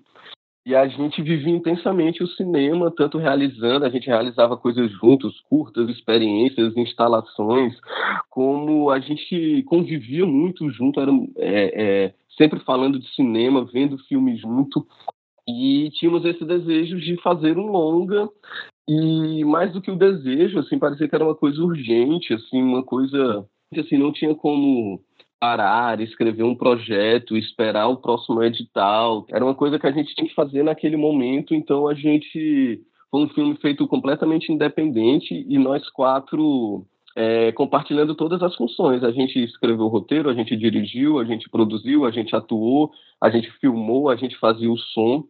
E 0.65 0.75
a 0.75 0.89
gente 0.89 1.21
vivia 1.21 1.55
intensamente 1.55 2.23
o 2.23 2.27
cinema, 2.29 2.91
tanto 2.91 3.19
realizando, 3.19 3.85
a 3.85 3.91
gente 3.91 4.07
realizava 4.07 4.57
coisas 4.57 4.91
juntos, 4.93 5.39
curtas, 5.51 5.91
experiências, 5.91 6.75
instalações, 6.75 7.79
como 8.31 8.91
a 8.91 8.99
gente 8.99 9.63
convivia 9.65 10.25
muito 10.25 10.69
junto, 10.71 10.99
era, 10.99 11.13
é, 11.37 11.83
é, 12.07 12.15
sempre 12.39 12.59
falando 12.61 12.99
de 12.99 13.15
cinema, 13.15 13.69
vendo 13.71 13.99
filmes 14.09 14.41
junto, 14.41 14.85
e 15.47 15.91
tínhamos 15.93 16.25
esse 16.25 16.45
desejo 16.45 16.99
de 16.99 17.21
fazer 17.21 17.59
um 17.59 17.67
longa, 17.67 18.29
e 18.89 19.45
mais 19.45 19.73
do 19.73 19.83
que 19.83 19.91
o 19.91 19.97
desejo, 19.97 20.59
assim, 20.59 20.79
parecia 20.79 21.07
que 21.07 21.15
era 21.15 21.25
uma 21.25 21.35
coisa 21.37 21.63
urgente, 21.63 22.33
assim, 22.33 22.61
uma 22.63 22.83
coisa, 22.83 23.47
assim, 23.79 23.99
não 23.99 24.11
tinha 24.11 24.35
como 24.35 25.01
parar, 25.41 26.01
escrever 26.01 26.43
um 26.43 26.55
projeto, 26.55 27.37
esperar 27.37 27.89
o 27.89 27.97
próximo 27.97 28.43
edital. 28.43 29.27
Era 29.31 29.45
uma 29.45 29.55
coisa 29.55 29.79
que 29.79 29.87
a 29.87 29.93
gente 29.93 30.15
tinha 30.15 30.29
que 30.29 30.35
fazer 30.35 30.63
naquele 30.63 30.97
momento, 30.97 31.55
então 31.55 31.87
a 31.89 31.95
gente 31.95 32.81
foi 33.11 33.23
um 33.23 33.29
filme 33.29 33.57
feito 33.57 33.87
completamente 33.87 34.53
independente 34.53 35.47
e 35.49 35.59
nós 35.59 35.89
quatro 35.91 36.85
é, 37.15 37.53
compartilhando 37.53 38.15
todas 38.15 38.43
as 38.43 38.55
funções. 38.57 39.05
A 39.05 39.11
gente 39.11 39.43
escreveu 39.43 39.87
o 39.87 39.89
roteiro, 39.89 40.29
a 40.29 40.35
gente 40.35 40.57
dirigiu, 40.57 41.19
a 41.19 41.25
gente 41.25 41.49
produziu, 41.49 42.05
a 42.05 42.11
gente 42.11 42.35
atuou, 42.35 42.91
a 43.21 43.31
gente 43.31 43.51
filmou, 43.61 44.09
a 44.11 44.17
gente 44.17 44.37
fazia 44.39 44.71
o 44.71 44.77
som. 44.77 45.25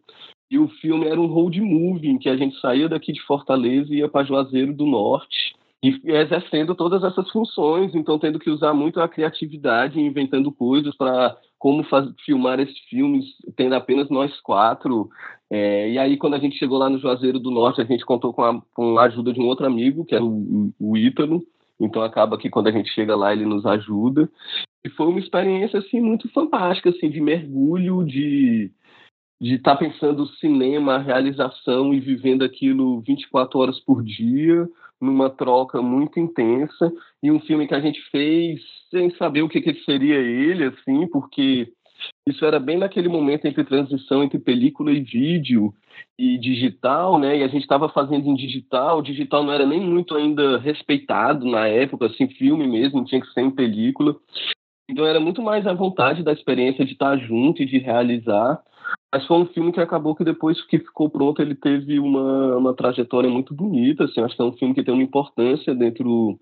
E 0.49 0.57
o 0.57 0.67
filme 0.67 1.05
era 1.05 1.19
um 1.19 1.27
road 1.27 1.59
movie, 1.59 2.09
em 2.09 2.17
que 2.17 2.29
a 2.29 2.37
gente 2.37 2.59
saía 2.61 2.87
daqui 2.87 3.11
de 3.11 3.21
Fortaleza 3.23 3.93
e 3.93 3.97
ia 3.97 4.07
para 4.07 4.25
Juazeiro 4.25 4.73
do 4.73 4.85
Norte 4.85 5.56
e 5.83 6.01
exercendo 6.05 6.73
todas 6.73 7.03
essas 7.03 7.29
funções, 7.29 7.93
então 7.93 8.17
tendo 8.17 8.39
que 8.39 8.49
usar 8.49 8.73
muito 8.73 8.99
a 8.99 9.07
criatividade, 9.07 9.99
inventando 9.99 10.51
coisas 10.51 10.95
para 10.95 11.37
como 11.59 11.83
faz, 11.83 12.09
filmar 12.25 12.59
esses 12.59 12.77
filmes, 12.89 13.25
tendo 13.55 13.75
apenas 13.75 14.09
nós 14.09 14.39
quatro. 14.41 15.09
É, 15.49 15.89
e 15.89 15.97
aí, 15.97 16.17
quando 16.17 16.35
a 16.35 16.39
gente 16.39 16.57
chegou 16.57 16.77
lá 16.77 16.89
no 16.89 16.99
Juazeiro 16.99 17.39
do 17.39 17.51
Norte, 17.51 17.81
a 17.81 17.85
gente 17.85 18.05
contou 18.05 18.33
com 18.33 18.43
a, 18.43 18.61
com 18.73 18.97
a 18.97 19.03
ajuda 19.03 19.33
de 19.33 19.39
um 19.39 19.47
outro 19.47 19.65
amigo, 19.65 20.05
que 20.05 20.15
é 20.15 20.21
o, 20.21 20.71
o 20.79 20.97
Ítalo. 20.97 21.43
Então 21.79 22.01
acaba 22.01 22.37
que 22.37 22.49
quando 22.49 22.67
a 22.67 22.71
gente 22.71 22.89
chega 22.89 23.15
lá, 23.15 23.31
ele 23.31 23.45
nos 23.45 23.65
ajuda. 23.65 24.29
E 24.83 24.89
foi 24.89 25.07
uma 25.07 25.19
experiência 25.19 25.79
assim 25.79 26.01
muito 26.01 26.27
fantástica, 26.29 26.89
assim, 26.89 27.09
de 27.09 27.21
mergulho, 27.21 28.03
de 28.03 28.71
de 29.39 29.53
estar 29.53 29.75
tá 29.75 29.77
pensando 29.77 30.25
cinema, 30.37 30.97
realização 30.97 31.93
e 31.93 31.99
vivendo 31.99 32.43
aquilo 32.43 33.01
24 33.01 33.59
horas 33.59 33.79
por 33.79 34.03
dia, 34.03 34.67
numa 34.99 35.29
troca 35.29 35.81
muito 35.81 36.19
intensa 36.19 36.91
e 37.21 37.31
um 37.31 37.39
filme 37.39 37.67
que 37.67 37.75
a 37.75 37.79
gente 37.79 38.01
fez 38.09 38.59
sem 38.89 39.09
saber 39.11 39.41
o 39.41 39.49
que, 39.49 39.61
que 39.61 39.73
seria 39.83 40.15
ele, 40.15 40.65
assim, 40.65 41.07
porque 41.07 41.71
isso 42.27 42.45
era 42.45 42.59
bem 42.59 42.77
naquele 42.77 43.09
momento 43.09 43.45
entre 43.45 43.63
transição 43.63 44.23
entre 44.23 44.39
película 44.39 44.91
e 44.91 45.01
vídeo 45.01 45.73
e 46.17 46.37
digital, 46.37 47.19
né? 47.19 47.37
E 47.37 47.43
a 47.43 47.47
gente 47.47 47.61
estava 47.61 47.89
fazendo 47.89 48.27
em 48.27 48.35
digital. 48.35 48.99
O 48.99 49.01
digital 49.01 49.43
não 49.43 49.53
era 49.53 49.65
nem 49.65 49.79
muito 49.79 50.15
ainda 50.15 50.57
respeitado 50.59 51.45
na 51.45 51.67
época, 51.67 52.05
assim, 52.05 52.27
filme 52.27 52.67
mesmo, 52.67 53.03
tinha 53.05 53.21
que 53.21 53.31
ser 53.33 53.41
em 53.41 53.51
película. 53.51 54.15
Então 54.89 55.05
era 55.05 55.19
muito 55.19 55.41
mais 55.41 55.65
a 55.67 55.73
vontade 55.73 56.23
da 56.23 56.31
experiência 56.31 56.85
de 56.85 56.93
estar 56.93 57.17
junto 57.17 57.61
e 57.61 57.65
de 57.65 57.77
realizar 57.77 58.61
mas 59.13 59.25
foi 59.25 59.37
um 59.37 59.45
filme 59.47 59.71
que 59.71 59.79
acabou 59.79 60.15
que 60.15 60.23
depois 60.23 60.61
que 60.65 60.79
ficou 60.79 61.09
pronto 61.09 61.41
ele 61.41 61.55
teve 61.55 61.99
uma, 61.99 62.57
uma 62.57 62.73
trajetória 62.73 63.29
muito 63.29 63.53
bonita. 63.53 64.03
Assim, 64.03 64.21
acho 64.21 64.35
que 64.35 64.41
é 64.41 64.45
um 64.45 64.53
filme 64.53 64.73
que 64.73 64.83
tem 64.83 64.93
uma 64.93 65.03
importância 65.03 65.73
dentro 65.73 66.37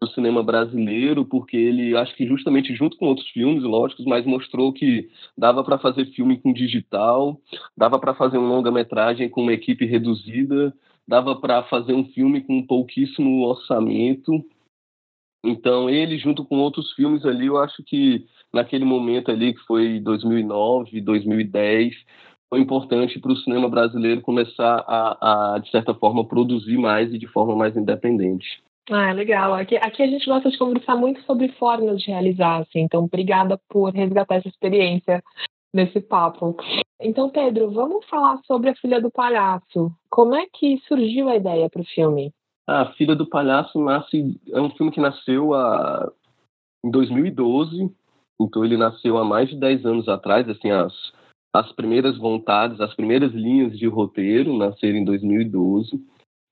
do 0.00 0.08
cinema 0.08 0.42
brasileiro, 0.42 1.24
porque 1.24 1.56
ele, 1.56 1.96
acho 1.96 2.14
que 2.16 2.26
justamente 2.26 2.74
junto 2.74 2.96
com 2.96 3.06
outros 3.06 3.28
filmes, 3.28 3.62
lógicos, 3.62 4.04
mas 4.04 4.26
mostrou 4.26 4.72
que 4.72 5.08
dava 5.38 5.62
para 5.62 5.78
fazer 5.78 6.06
filme 6.06 6.38
com 6.38 6.52
digital, 6.52 7.40
dava 7.76 7.98
para 7.98 8.14
fazer 8.14 8.36
um 8.36 8.48
longa-metragem 8.48 9.28
com 9.28 9.42
uma 9.42 9.52
equipe 9.52 9.86
reduzida, 9.86 10.74
dava 11.06 11.36
para 11.36 11.62
fazer 11.64 11.94
um 11.94 12.04
filme 12.06 12.40
com 12.42 12.66
pouquíssimo 12.66 13.46
orçamento. 13.46 14.44
Então, 15.44 15.90
ele, 15.90 16.18
junto 16.18 16.44
com 16.44 16.58
outros 16.58 16.92
filmes 16.92 17.24
ali, 17.24 17.46
eu 17.46 17.58
acho 17.58 17.82
que 17.82 18.26
naquele 18.52 18.84
momento 18.84 19.30
ali, 19.30 19.54
que 19.54 19.60
foi 19.60 19.98
2009, 20.00 21.00
2010, 21.00 21.94
foi 22.48 22.60
importante 22.60 23.18
para 23.18 23.32
o 23.32 23.36
cinema 23.36 23.68
brasileiro 23.68 24.20
começar 24.20 24.84
a, 24.86 25.54
a, 25.54 25.58
de 25.58 25.70
certa 25.70 25.94
forma, 25.94 26.26
produzir 26.26 26.76
mais 26.76 27.12
e 27.12 27.18
de 27.18 27.26
forma 27.26 27.56
mais 27.56 27.76
independente. 27.76 28.62
Ah, 28.90 29.12
legal. 29.12 29.54
Aqui, 29.54 29.76
aqui 29.76 30.02
a 30.02 30.06
gente 30.06 30.26
gosta 30.26 30.50
de 30.50 30.58
conversar 30.58 30.96
muito 30.96 31.22
sobre 31.22 31.48
formas 31.52 32.00
de 32.00 32.10
realizar, 32.10 32.58
assim, 32.58 32.80
então 32.80 33.04
obrigada 33.04 33.58
por 33.68 33.92
resgatar 33.94 34.36
essa 34.36 34.48
experiência 34.48 35.22
nesse 35.72 36.00
papo. 36.00 36.56
Então, 37.00 37.30
Pedro, 37.30 37.70
vamos 37.70 38.04
falar 38.06 38.38
sobre 38.44 38.70
A 38.70 38.76
Filha 38.76 39.00
do 39.00 39.10
Palhaço. 39.10 39.90
Como 40.10 40.34
é 40.34 40.46
que 40.52 40.78
surgiu 40.86 41.28
a 41.28 41.36
ideia 41.36 41.70
para 41.70 41.80
o 41.80 41.86
filme? 41.86 42.32
A 42.66 42.92
Filha 42.92 43.14
do 43.14 43.26
Palhaço 43.26 43.82
nasce 43.82 44.40
é 44.50 44.60
um 44.60 44.70
filme 44.70 44.92
que 44.92 45.00
nasceu 45.00 45.52
a, 45.54 46.10
em 46.84 46.90
2012 46.90 47.90
então 48.44 48.64
ele 48.64 48.76
nasceu 48.76 49.18
há 49.18 49.24
mais 49.24 49.48
de 49.48 49.56
10 49.56 49.84
anos 49.86 50.08
atrás, 50.08 50.48
assim, 50.48 50.70
as, 50.70 50.92
as 51.52 51.72
primeiras 51.72 52.16
vontades, 52.18 52.80
as 52.80 52.94
primeiras 52.94 53.32
linhas 53.32 53.78
de 53.78 53.86
roteiro 53.86 54.56
nasceram 54.56 54.98
em 54.98 55.04
2012. 55.04 55.96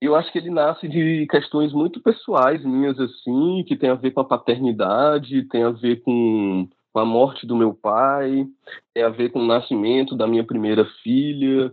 E 0.02 0.06
eu 0.06 0.14
acho 0.14 0.32
que 0.32 0.38
ele 0.38 0.50
nasce 0.50 0.88
de 0.88 1.26
questões 1.26 1.72
muito 1.72 2.00
pessoais 2.00 2.64
minhas, 2.64 2.98
assim, 2.98 3.64
que 3.66 3.76
tem 3.76 3.90
a 3.90 3.94
ver 3.94 4.12
com 4.12 4.20
a 4.20 4.24
paternidade, 4.24 5.44
tem 5.48 5.62
a 5.62 5.70
ver 5.70 6.02
com 6.02 6.68
a 6.94 7.04
morte 7.04 7.46
do 7.46 7.56
meu 7.56 7.74
pai, 7.74 8.46
tem 8.94 9.04
a 9.04 9.10
ver 9.10 9.30
com 9.30 9.40
o 9.40 9.46
nascimento 9.46 10.16
da 10.16 10.26
minha 10.26 10.44
primeira 10.44 10.86
filha. 11.02 11.72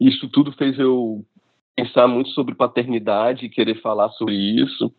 Isso 0.00 0.28
tudo 0.30 0.52
fez 0.52 0.78
eu 0.78 1.24
pensar 1.76 2.06
muito 2.06 2.30
sobre 2.30 2.54
paternidade 2.54 3.46
e 3.46 3.50
querer 3.50 3.80
falar 3.80 4.10
sobre 4.10 4.34
isso. 4.34 4.92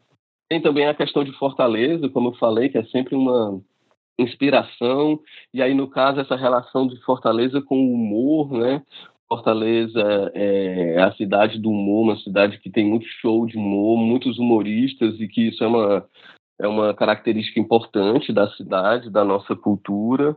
Tem 0.50 0.62
também 0.62 0.88
a 0.88 0.94
questão 0.94 1.24
de 1.24 1.32
Fortaleza, 1.34 2.10
como 2.10 2.30
eu 2.30 2.34
falei, 2.34 2.70
que 2.70 2.78
é 2.78 2.84
sempre 2.86 3.16
uma, 3.16 3.62
inspiração, 4.18 5.20
e 5.54 5.62
aí, 5.62 5.74
no 5.74 5.90
caso, 5.90 6.20
essa 6.20 6.36
relação 6.36 6.88
de 6.88 7.00
Fortaleza 7.02 7.62
com 7.62 7.78
o 7.78 7.94
humor, 7.94 8.52
né? 8.52 8.84
Fortaleza 9.28 10.32
é 10.36 11.02
a 11.02 11.12
cidade 11.14 11.60
do 11.60 11.70
humor, 11.70 12.04
uma 12.04 12.18
cidade 12.18 12.60
que 12.60 12.70
tem 12.70 12.86
muito 12.86 13.06
show 13.20 13.46
de 13.48 13.58
humor, 13.58 13.98
muitos 13.98 14.38
humoristas, 14.38 15.20
e 15.20 15.28
que 15.28 15.48
isso 15.48 15.64
é 15.64 15.68
uma, 15.68 16.06
é 16.60 16.68
uma 16.68 16.94
característica 16.94 17.60
importante 17.60 18.32
da 18.32 18.50
cidade, 18.52 19.10
da 19.10 19.24
nossa 19.24 19.56
cultura. 19.56 20.36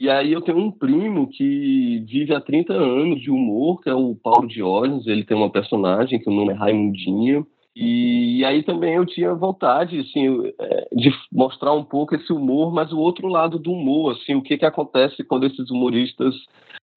E 0.00 0.08
aí 0.08 0.32
eu 0.32 0.40
tenho 0.40 0.58
um 0.58 0.70
primo 0.70 1.28
que 1.28 2.04
vive 2.06 2.34
há 2.34 2.40
30 2.40 2.72
anos 2.72 3.20
de 3.20 3.30
humor, 3.30 3.80
que 3.82 3.90
é 3.90 3.94
o 3.94 4.14
Paulo 4.14 4.48
Diógenes, 4.48 5.06
ele 5.06 5.24
tem 5.24 5.36
uma 5.36 5.50
personagem 5.50 6.18
que 6.18 6.28
o 6.28 6.32
nome 6.32 6.52
é 6.52 6.56
Raimundinho, 6.56 7.46
e, 7.80 8.44
aí 8.44 8.64
também 8.64 8.94
eu 8.94 9.06
tinha 9.06 9.32
vontade, 9.34 10.00
assim, 10.00 10.52
é, 10.58 10.88
de 10.92 11.12
mostrar 11.30 11.72
um 11.72 11.84
pouco 11.84 12.16
esse 12.16 12.32
humor, 12.32 12.72
mas 12.72 12.92
o 12.92 12.98
outro 12.98 13.28
lado 13.28 13.56
do 13.56 13.70
humor, 13.70 14.16
assim, 14.16 14.34
o 14.34 14.42
que 14.42 14.58
que 14.58 14.64
acontece 14.64 15.22
quando 15.22 15.46
esses 15.46 15.70
humoristas 15.70 16.34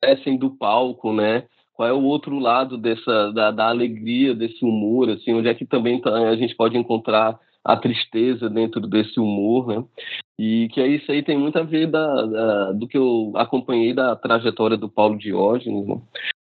descem 0.01 0.39
do 0.39 0.49
palco, 0.49 1.13
né? 1.13 1.43
Qual 1.75 1.87
é 1.87 1.93
o 1.93 2.01
outro 2.01 2.39
lado 2.39 2.79
dessa 2.79 3.31
da, 3.31 3.51
da 3.51 3.69
alegria 3.69 4.33
desse 4.33 4.65
humor, 4.65 5.07
assim, 5.11 5.35
onde 5.35 5.49
é 5.49 5.53
que 5.53 5.67
também 5.67 6.01
tá, 6.01 6.15
a 6.15 6.35
gente 6.35 6.55
pode 6.55 6.75
encontrar 6.75 7.39
a 7.63 7.77
tristeza 7.77 8.49
dentro 8.49 8.81
desse 8.81 9.19
humor, 9.19 9.67
né? 9.67 9.85
E 10.39 10.67
que 10.69 10.81
é 10.81 10.87
isso 10.87 11.11
aí 11.11 11.21
tem 11.21 11.37
muito 11.37 11.57
a 11.57 11.63
ver 11.63 11.87
da, 11.87 12.25
da, 12.25 12.71
do 12.71 12.87
que 12.87 12.97
eu 12.97 13.31
acompanhei 13.35 13.93
da 13.93 14.15
trajetória 14.15 14.77
do 14.77 14.89
Paulo 14.89 15.17
Diógenes, 15.17 15.85
né? 15.85 16.01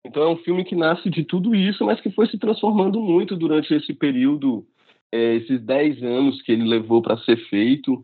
Então 0.05 0.23
é 0.23 0.29
um 0.29 0.37
filme 0.37 0.63
que 0.63 0.75
nasce 0.75 1.09
de 1.09 1.23
tudo 1.23 1.53
isso, 1.53 1.85
mas 1.85 1.99
que 1.99 2.09
foi 2.09 2.27
se 2.27 2.37
transformando 2.37 3.01
muito 3.01 3.35
durante 3.35 3.73
esse 3.73 3.93
período, 3.93 4.65
é, 5.11 5.35
esses 5.35 5.61
10 5.61 6.03
anos 6.03 6.41
que 6.41 6.51
ele 6.51 6.63
levou 6.63 7.01
para 7.01 7.17
ser 7.19 7.37
feito. 7.49 8.03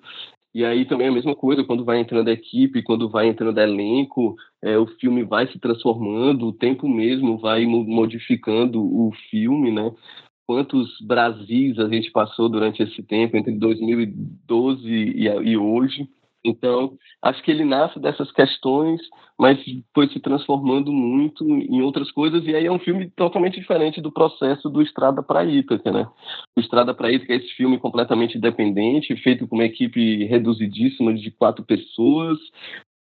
E 0.53 0.63
aí 0.63 0.86
também 0.86 1.07
é 1.07 1.10
a 1.10 1.13
mesma 1.13 1.36
coisa, 1.36 1.63
quando 1.63 1.83
vai 1.83 2.00
entrando 2.00 2.27
a 2.27 2.33
equipe, 2.33 2.83
quando 2.83 3.10
vai 3.10 3.27
entrando 3.27 3.60
elenco, 3.60 4.36
é, 4.62 4.77
o 4.77 4.86
filme 4.86 5.24
vai 5.24 5.48
se 5.48 5.57
transformando, 5.57 6.48
o 6.48 6.53
tempo 6.53 6.88
mesmo 6.88 7.38
vai 7.39 7.65
modificando 7.65 8.79
o 8.79 9.12
filme, 9.31 9.72
né? 9.72 9.91
Quantos 10.46 11.00
Brasis 11.02 11.80
a 11.80 11.88
gente 11.88 12.12
passou 12.12 12.50
durante 12.50 12.84
esse 12.84 13.02
tempo, 13.04 13.38
entre 13.38 13.54
2012 13.54 14.88
e, 14.88 15.28
e 15.28 15.58
hoje. 15.58 16.08
Então, 16.46 16.98
acho 17.22 17.42
que 17.42 17.50
ele 17.50 17.64
nasce 17.64 17.98
dessas 18.00 18.30
questões, 18.32 19.00
mas 19.40 19.58
foi 19.96 20.10
se 20.10 20.20
transformando 20.20 20.92
muito 20.92 21.48
em 21.48 21.82
outras 21.82 22.12
coisas, 22.12 22.46
e 22.46 22.54
aí 22.54 22.66
é 22.66 22.72
um 22.72 22.80
filme 22.80 23.10
totalmente 23.12 23.60
diferente 23.60 24.02
do 24.02 24.12
processo 24.12 24.70
do 24.70 24.82
Estrada 24.82 25.24
para 25.24 25.46
Ítaca, 25.46 25.90
né? 25.90 26.06
O 26.56 26.60
Estrada 26.60 26.94
para 26.94 27.12
Ítaca 27.12 27.34
é 27.34 27.38
esse 27.38 27.50
filme 27.56 27.80
completamente 27.80 28.38
independente, 28.38 29.16
feito 29.18 29.48
com 29.48 29.56
uma 29.56 29.64
equipe 29.64 30.26
reduzidíssima 30.26 31.14
de 31.14 31.32
quatro 31.32 31.64
pessoas, 31.64 32.38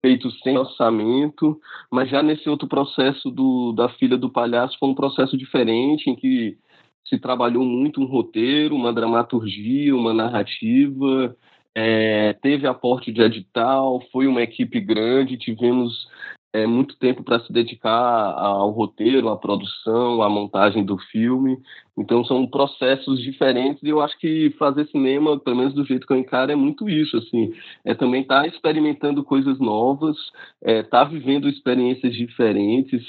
feito 0.00 0.30
sem 0.42 0.58
orçamento, 0.58 1.58
mas 1.90 2.10
já 2.10 2.22
nesse 2.22 2.48
outro 2.48 2.66
processo 2.66 3.30
do, 3.30 3.72
da 3.72 3.88
Filha 3.88 4.16
do 4.16 4.30
Palhaço 4.30 4.76
foi 4.80 4.88
um 4.88 4.94
processo 4.94 5.36
diferente, 5.36 6.10
em 6.10 6.16
que 6.16 6.58
se 7.08 7.18
trabalhou 7.18 7.64
muito 7.64 8.00
um 8.00 8.06
roteiro, 8.06 8.74
uma 8.74 8.92
dramaturgia, 8.92 9.94
uma 9.94 10.12
narrativa, 10.12 11.36
é, 11.74 12.32
teve 12.34 12.66
aporte 12.66 13.12
de 13.12 13.22
edital, 13.22 14.00
foi 14.10 14.26
uma 14.26 14.42
equipe 14.42 14.80
grande, 14.80 15.38
tivemos 15.38 16.08
é, 16.52 16.66
muito 16.66 16.96
tempo 16.98 17.22
para 17.22 17.40
se 17.40 17.52
dedicar 17.52 17.90
ao 17.92 18.70
roteiro, 18.70 19.28
à 19.28 19.36
produção, 19.36 20.22
à 20.22 20.28
montagem 20.28 20.84
do 20.84 20.98
filme. 20.98 21.58
Então 21.96 22.24
são 22.24 22.46
processos 22.46 23.22
diferentes 23.22 23.82
e 23.82 23.88
eu 23.88 24.00
acho 24.00 24.18
que 24.18 24.50
fazer 24.58 24.86
cinema, 24.88 25.38
pelo 25.38 25.56
menos 25.56 25.74
do 25.74 25.84
jeito 25.84 26.06
que 26.06 26.12
eu 26.12 26.18
encaro, 26.18 26.50
é 26.52 26.56
muito 26.56 26.88
isso, 26.88 27.16
assim, 27.16 27.52
é 27.84 27.94
também 27.94 28.22
estar 28.22 28.42
tá 28.42 28.46
experimentando 28.46 29.22
coisas 29.22 29.58
novas, 29.58 30.16
é, 30.62 30.82
tá 30.82 31.04
vivendo 31.04 31.48
experiências 31.48 32.14
diferentes. 32.14 33.04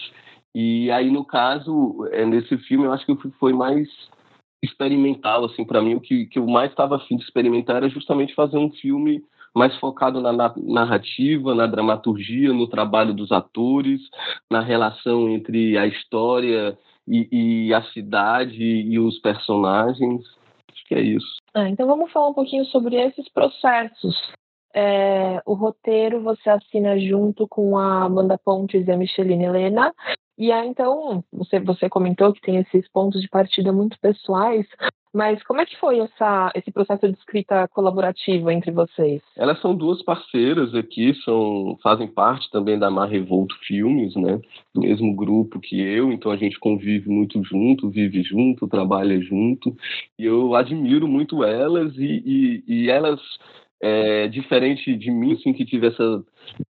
E 0.53 0.89
aí 0.91 1.09
no 1.11 1.23
caso, 1.25 2.07
é, 2.11 2.25
nesse 2.25 2.57
filme, 2.59 2.85
eu 2.85 2.93
acho 2.93 3.05
que 3.05 3.29
foi 3.39 3.53
mais 3.53 3.87
experimental, 4.63 5.45
assim, 5.45 5.63
para 5.63 5.81
mim 5.81 5.95
o 5.95 6.01
que, 6.01 6.25
que 6.25 6.39
eu 6.39 6.45
mais 6.45 6.69
estava 6.69 6.97
afim 6.97 7.15
de 7.15 7.23
experimentar 7.23 7.77
era 7.77 7.89
justamente 7.89 8.35
fazer 8.35 8.57
um 8.57 8.71
filme 8.71 9.23
mais 9.55 9.75
focado 9.77 10.21
na 10.21 10.53
narrativa, 10.57 11.55
na 11.55 11.65
dramaturgia, 11.65 12.53
no 12.53 12.67
trabalho 12.67 13.13
dos 13.13 13.31
atores, 13.31 14.01
na 14.49 14.61
relação 14.61 15.29
entre 15.29 15.77
a 15.77 15.87
história 15.87 16.77
e, 17.07 17.67
e 17.67 17.73
a 17.73 17.81
cidade 17.83 18.63
e 18.63 18.99
os 18.99 19.19
personagens. 19.19 20.21
Acho 20.71 20.85
que 20.85 20.95
é 20.95 21.01
isso. 21.01 21.37
Ah, 21.53 21.67
então 21.67 21.87
vamos 21.87 22.11
falar 22.11 22.29
um 22.29 22.33
pouquinho 22.33 22.65
sobre 22.65 22.95
esses 22.95 23.27
processos. 23.29 24.15
É, 24.73 25.41
o 25.47 25.55
roteiro 25.55 26.21
você 26.21 26.47
assina 26.47 26.99
junto 26.99 27.47
com 27.47 27.75
a 27.75 28.03
Amanda 28.03 28.37
Pontes 28.37 28.87
e 28.87 28.91
a 28.91 28.97
Micheline 28.97 29.45
Helena. 29.45 29.91
E 30.39 30.53
aí, 30.53 30.69
então, 30.69 31.21
você, 31.33 31.59
você 31.59 31.89
comentou 31.89 32.31
que 32.31 32.39
tem 32.39 32.55
esses 32.55 32.87
pontos 32.87 33.21
de 33.21 33.27
partida 33.27 33.73
muito 33.73 33.99
pessoais, 33.99 34.65
mas 35.13 35.43
como 35.43 35.59
é 35.59 35.65
que 35.65 35.77
foi 35.77 35.99
essa, 35.99 36.49
esse 36.55 36.71
processo 36.71 37.09
de 37.09 37.17
escrita 37.17 37.67
colaborativa 37.67 38.53
entre 38.53 38.71
vocês? 38.71 39.21
Elas 39.35 39.59
são 39.59 39.75
duas 39.75 40.01
parceiras 40.01 40.73
aqui, 40.73 41.13
são, 41.25 41.77
fazem 41.83 42.07
parte 42.07 42.49
também 42.51 42.79
da 42.79 42.89
Mar 42.89 43.09
Revolto 43.09 43.53
Filmes, 43.67 44.15
né? 44.15 44.39
Do 44.73 44.79
mesmo 44.79 45.13
grupo 45.13 45.59
que 45.59 45.81
eu, 45.81 46.09
então 46.09 46.31
a 46.31 46.37
gente 46.37 46.57
convive 46.57 47.09
muito 47.09 47.43
junto, 47.43 47.89
vive 47.89 48.23
junto, 48.23 48.65
trabalha 48.65 49.19
junto. 49.19 49.75
E 50.17 50.23
eu 50.23 50.55
admiro 50.55 51.05
muito 51.05 51.43
elas 51.43 51.93
e, 51.97 52.23
e, 52.25 52.63
e 52.65 52.89
elas 52.89 53.19
é, 53.81 54.27
diferente 54.27 54.95
de 54.95 55.09
mim, 55.11 55.33
assim, 55.33 55.53
que 55.53 55.65
tive 55.65 55.87
essa, 55.87 56.23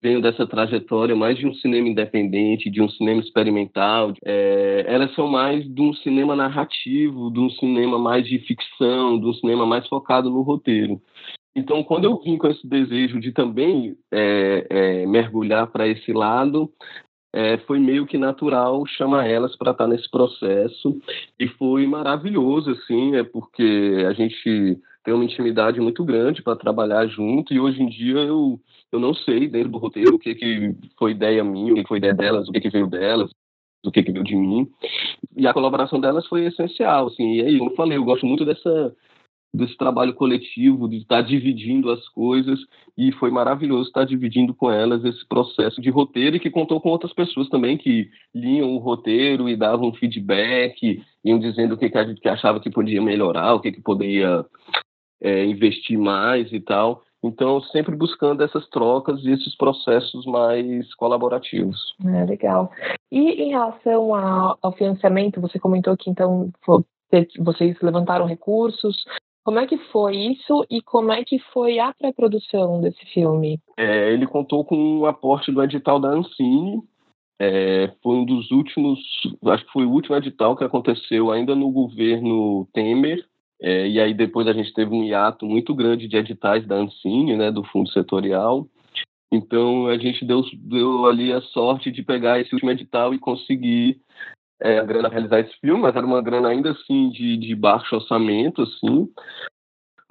dessa 0.02 0.46
trajetória 0.46 1.16
mais 1.16 1.38
de 1.38 1.46
um 1.46 1.54
cinema 1.54 1.88
independente, 1.88 2.70
de 2.70 2.82
um 2.82 2.88
cinema 2.88 3.20
experimental, 3.20 4.12
é, 4.24 4.84
elas 4.86 5.14
são 5.14 5.26
mais 5.26 5.64
de 5.64 5.80
um 5.80 5.92
cinema 5.94 6.36
narrativo, 6.36 7.30
de 7.30 7.40
um 7.40 7.50
cinema 7.50 7.98
mais 7.98 8.26
de 8.26 8.38
ficção, 8.40 9.18
de 9.18 9.26
um 9.26 9.32
cinema 9.34 9.64
mais 9.64 9.86
focado 9.88 10.30
no 10.30 10.42
roteiro. 10.42 11.00
Então, 11.56 11.82
quando 11.82 12.04
eu 12.04 12.20
vim 12.22 12.36
com 12.36 12.46
esse 12.46 12.66
desejo 12.66 13.18
de 13.18 13.32
também 13.32 13.96
é, 14.12 14.66
é 14.70 15.06
mergulhar 15.06 15.66
para 15.66 15.88
esse 15.88 16.12
lado, 16.12 16.70
é, 17.32 17.58
foi 17.58 17.78
meio 17.78 18.06
que 18.06 18.16
natural 18.16 18.86
chamar 18.86 19.28
elas 19.28 19.56
para 19.56 19.72
estar 19.72 19.84
tá 19.84 19.90
nesse 19.90 20.10
processo 20.10 20.98
e 21.38 21.46
foi 21.46 21.86
maravilhoso 21.86 22.70
assim 22.70 23.16
é 23.16 23.22
porque 23.22 24.04
a 24.08 24.12
gente 24.12 24.80
tem 25.04 25.14
uma 25.14 25.24
intimidade 25.24 25.80
muito 25.80 26.04
grande 26.04 26.42
para 26.42 26.56
trabalhar 26.56 27.06
junto 27.06 27.52
e 27.52 27.60
hoje 27.60 27.82
em 27.82 27.88
dia 27.88 28.18
eu, 28.18 28.60
eu 28.92 29.00
não 29.00 29.14
sei 29.14 29.48
dentro 29.48 29.70
do 29.70 29.78
roteiro 29.78 30.16
o 30.16 30.18
que, 30.18 30.34
que 30.34 30.74
foi 30.98 31.12
ideia 31.12 31.42
minha, 31.42 31.72
o 31.72 31.76
que, 31.76 31.88
foi 31.88 31.98
ideia 31.98 32.14
delas, 32.14 32.48
o 32.48 32.52
que, 32.52 32.60
que 32.60 32.70
veio 32.70 32.86
delas, 32.86 33.30
o 33.84 33.90
que, 33.90 34.02
que 34.02 34.12
veio 34.12 34.24
de 34.24 34.36
mim. 34.36 34.68
E 35.36 35.46
a 35.46 35.54
colaboração 35.54 36.00
delas 36.00 36.26
foi 36.26 36.44
essencial, 36.46 37.06
assim. 37.06 37.34
E 37.36 37.42
aí, 37.42 37.58
como 37.58 37.70
eu 37.70 37.76
falei, 37.76 37.96
eu 37.96 38.04
gosto 38.04 38.26
muito 38.26 38.44
dessa 38.44 38.94
desse 39.52 39.76
trabalho 39.76 40.14
coletivo, 40.14 40.88
de 40.88 40.98
estar 40.98 41.22
dividindo 41.22 41.90
as 41.90 42.06
coisas, 42.10 42.60
e 42.96 43.12
foi 43.12 43.30
maravilhoso 43.30 43.88
estar 43.88 44.04
dividindo 44.04 44.54
com 44.54 44.70
elas 44.70 45.04
esse 45.04 45.26
processo 45.26 45.80
de 45.80 45.90
roteiro 45.90 46.36
e 46.36 46.40
que 46.40 46.50
contou 46.50 46.80
com 46.80 46.90
outras 46.90 47.12
pessoas 47.14 47.48
também 47.48 47.76
que 47.76 48.10
liam 48.34 48.74
o 48.74 48.78
roteiro 48.78 49.48
e 49.48 49.56
davam 49.56 49.92
feedback, 49.94 51.02
iam 51.24 51.38
dizendo 51.38 51.74
o 51.74 51.78
que, 51.78 51.88
que 51.88 51.98
a 51.98 52.04
gente 52.04 52.26
achava 52.28 52.60
que 52.60 52.70
podia 52.70 53.00
melhorar, 53.00 53.54
o 53.54 53.60
que, 53.60 53.72
que 53.72 53.80
poderia 53.80 54.44
é, 55.20 55.44
investir 55.44 55.98
mais 55.98 56.52
e 56.52 56.60
tal. 56.60 57.02
Então, 57.22 57.60
sempre 57.60 57.96
buscando 57.96 58.44
essas 58.44 58.68
trocas 58.68 59.24
e 59.24 59.30
esses 59.32 59.56
processos 59.56 60.24
mais 60.24 60.94
colaborativos. 60.94 61.94
É, 62.04 62.24
legal. 62.24 62.70
E 63.10 63.42
em 63.42 63.50
relação 63.50 64.14
ao 64.14 64.72
financiamento, 64.72 65.40
você 65.40 65.58
comentou 65.58 65.96
que 65.96 66.10
então 66.10 66.50
vocês 67.40 67.76
levantaram 67.82 68.26
recursos. 68.26 69.04
Como 69.44 69.58
é 69.58 69.66
que 69.66 69.78
foi 69.90 70.14
isso 70.14 70.64
e 70.70 70.82
como 70.82 71.10
é 71.10 71.24
que 71.24 71.38
foi 71.52 71.78
a 71.78 71.92
pré-produção 71.94 72.80
desse 72.80 73.04
filme? 73.06 73.58
É, 73.76 74.12
ele 74.12 74.26
contou 74.26 74.64
com 74.64 74.76
o 74.76 75.00
um 75.00 75.06
aporte 75.06 75.50
do 75.50 75.62
edital 75.62 75.98
da 75.98 76.10
Ancine. 76.10 76.82
É, 77.40 77.92
foi 78.02 78.16
um 78.16 78.24
dos 78.24 78.50
últimos, 78.50 78.98
acho 79.46 79.64
que 79.64 79.72
foi 79.72 79.86
o 79.86 79.90
último 79.90 80.16
edital 80.16 80.56
que 80.56 80.64
aconteceu 80.64 81.30
ainda 81.30 81.54
no 81.54 81.70
governo 81.70 82.68
Temer, 82.74 83.24
é, 83.60 83.88
e 83.88 84.00
aí 84.00 84.14
depois 84.14 84.46
a 84.46 84.52
gente 84.52 84.72
teve 84.72 84.94
um 84.94 85.04
hiato 85.04 85.46
muito 85.46 85.74
grande 85.74 86.06
de 86.06 86.16
editais 86.16 86.66
da 86.66 86.76
Ancine, 86.76 87.36
né, 87.36 87.50
do 87.50 87.64
Fundo 87.64 87.90
Setorial. 87.90 88.68
Então 89.32 89.88
a 89.88 89.98
gente 89.98 90.24
deu, 90.24 90.42
deu 90.54 91.06
ali 91.06 91.32
a 91.32 91.40
sorte 91.40 91.90
de 91.90 92.02
pegar 92.02 92.40
esse 92.40 92.54
último 92.54 92.70
edital 92.70 93.12
e 93.12 93.18
conseguir 93.18 94.00
é, 94.60 94.78
a 94.78 94.84
grana 94.84 95.08
realizar 95.08 95.40
esse 95.40 95.54
filme, 95.60 95.82
mas 95.82 95.94
era 95.94 96.06
uma 96.06 96.22
grana 96.22 96.48
ainda 96.48 96.70
assim 96.70 97.10
de, 97.10 97.36
de 97.36 97.54
baixo 97.54 97.94
orçamento, 97.94 98.62
assim. 98.62 99.08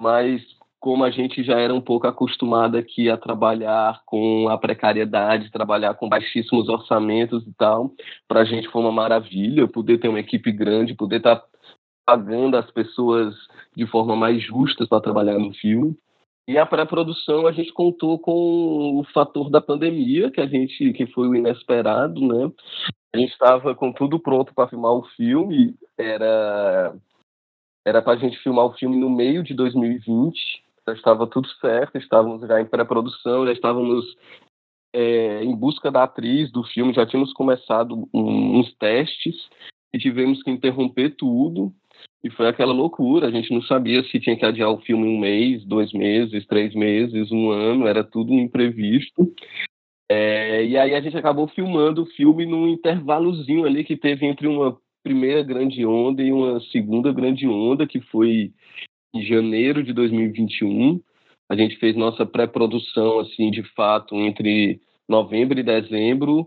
Mas 0.00 0.42
como 0.80 1.04
a 1.04 1.10
gente 1.10 1.42
já 1.42 1.58
era 1.58 1.74
um 1.74 1.80
pouco 1.80 2.06
acostumado 2.06 2.76
aqui 2.76 3.10
a 3.10 3.16
trabalhar 3.16 4.00
com 4.06 4.48
a 4.48 4.56
precariedade, 4.56 5.50
trabalhar 5.50 5.94
com 5.94 6.08
baixíssimos 6.08 6.68
orçamentos 6.68 7.44
e 7.46 7.52
tal, 7.54 7.92
para 8.28 8.40
a 8.40 8.44
gente 8.44 8.68
foi 8.68 8.80
uma 8.82 8.92
maravilha 8.92 9.66
poder 9.66 9.98
ter 9.98 10.08
uma 10.08 10.20
equipe 10.20 10.52
grande, 10.52 10.94
poder 10.94 11.16
estar 11.16 11.36
tá 11.36 11.46
pagando 12.08 12.56
as 12.56 12.70
pessoas 12.70 13.36
de 13.76 13.86
forma 13.86 14.16
mais 14.16 14.42
justa 14.42 14.86
para 14.86 15.02
trabalhar 15.02 15.38
no 15.38 15.52
filme. 15.52 15.94
E 16.48 16.56
a 16.56 16.64
pré-produção 16.64 17.46
a 17.46 17.52
gente 17.52 17.70
contou 17.70 18.18
com 18.18 18.98
o 18.98 19.04
fator 19.12 19.50
da 19.50 19.60
pandemia, 19.60 20.30
que 20.30 20.40
a 20.40 20.46
gente 20.46 20.94
que 20.94 21.06
foi 21.08 21.28
o 21.28 21.34
inesperado, 21.34 22.18
né? 22.26 22.50
A 23.14 23.18
gente 23.18 23.32
estava 23.32 23.74
com 23.74 23.92
tudo 23.92 24.18
pronto 24.18 24.54
para 24.54 24.68
filmar 24.68 24.92
o 24.92 25.04
filme, 25.16 25.74
era 25.98 26.96
era 27.86 28.00
para 28.00 28.14
a 28.14 28.16
gente 28.16 28.38
filmar 28.38 28.64
o 28.64 28.72
filme 28.72 28.96
no 28.96 29.10
meio 29.10 29.42
de 29.42 29.52
2020, 29.52 30.64
já 30.86 30.94
estava 30.94 31.26
tudo 31.26 31.46
certo, 31.60 31.98
estávamos 31.98 32.40
já 32.48 32.58
em 32.58 32.64
pré-produção, 32.64 33.44
já 33.44 33.52
estávamos 33.52 34.16
é, 34.94 35.44
em 35.44 35.54
busca 35.54 35.90
da 35.90 36.04
atriz 36.04 36.50
do 36.50 36.64
filme, 36.64 36.94
já 36.94 37.04
tínhamos 37.04 37.34
começado 37.34 38.08
um, 38.14 38.60
uns 38.60 38.74
testes 38.76 39.36
e 39.92 39.98
tivemos 39.98 40.42
que 40.42 40.50
interromper 40.50 41.14
tudo 41.14 41.70
e 42.22 42.30
foi 42.30 42.48
aquela 42.48 42.72
loucura, 42.72 43.28
a 43.28 43.30
gente 43.30 43.52
não 43.52 43.62
sabia 43.62 44.02
se 44.04 44.18
tinha 44.18 44.36
que 44.36 44.44
adiar 44.44 44.70
o 44.70 44.80
filme 44.80 45.06
um 45.06 45.18
mês, 45.18 45.64
dois 45.64 45.92
meses, 45.92 46.46
três 46.46 46.74
meses, 46.74 47.30
um 47.30 47.50
ano, 47.50 47.86
era 47.86 48.02
tudo 48.02 48.32
imprevisto. 48.32 49.32
É, 50.10 50.64
e 50.64 50.76
aí 50.76 50.94
a 50.94 51.00
gente 51.00 51.16
acabou 51.16 51.46
filmando 51.48 52.02
o 52.02 52.06
filme 52.06 52.46
num 52.46 52.66
intervalozinho 52.66 53.66
ali 53.66 53.84
que 53.84 53.96
teve 53.96 54.26
entre 54.26 54.46
uma 54.46 54.76
primeira 55.02 55.42
grande 55.42 55.84
onda 55.86 56.22
e 56.22 56.32
uma 56.32 56.60
segunda 56.72 57.12
grande 57.12 57.46
onda, 57.46 57.86
que 57.86 58.00
foi 58.00 58.52
em 59.14 59.22
janeiro 59.22 59.82
de 59.82 59.92
2021. 59.92 61.00
A 61.48 61.56
gente 61.56 61.76
fez 61.76 61.96
nossa 61.96 62.26
pré-produção, 62.26 63.20
assim, 63.20 63.50
de 63.50 63.62
fato, 63.74 64.14
entre 64.16 64.80
novembro 65.08 65.58
e 65.58 65.62
dezembro, 65.62 66.46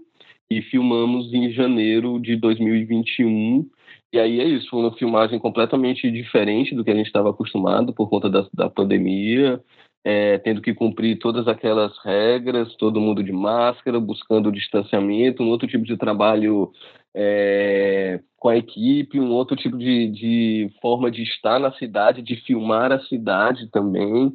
e 0.49 0.61
filmamos 0.61 1.33
em 1.33 1.49
janeiro 1.51 2.19
de 2.19 2.35
2021. 2.35 3.67
E 4.13 4.19
aí 4.19 4.41
é 4.41 4.43
isso, 4.43 4.69
foi 4.69 4.79
uma 4.79 4.93
filmagem 4.97 5.39
completamente 5.39 6.11
diferente 6.11 6.75
do 6.75 6.83
que 6.83 6.91
a 6.91 6.95
gente 6.95 7.07
estava 7.07 7.29
acostumado 7.29 7.93
por 7.93 8.09
conta 8.09 8.29
da, 8.29 8.45
da 8.53 8.69
pandemia, 8.69 9.63
é, 10.03 10.37
tendo 10.39 10.61
que 10.61 10.73
cumprir 10.73 11.17
todas 11.17 11.47
aquelas 11.47 11.97
regras, 12.03 12.75
todo 12.75 12.99
mundo 12.99 13.23
de 13.23 13.31
máscara, 13.31 13.99
buscando 14.01 14.49
o 14.49 14.51
distanciamento, 14.51 15.41
um 15.41 15.49
outro 15.49 15.67
tipo 15.67 15.85
de 15.85 15.95
trabalho 15.95 16.71
é, 17.15 18.19
com 18.35 18.49
a 18.49 18.57
equipe, 18.57 19.17
um 19.17 19.31
outro 19.31 19.55
tipo 19.55 19.77
de, 19.77 20.07
de 20.07 20.69
forma 20.81 21.09
de 21.09 21.23
estar 21.23 21.59
na 21.59 21.71
cidade, 21.73 22.21
de 22.21 22.35
filmar 22.35 22.91
a 22.91 22.99
cidade 23.05 23.69
também, 23.71 24.33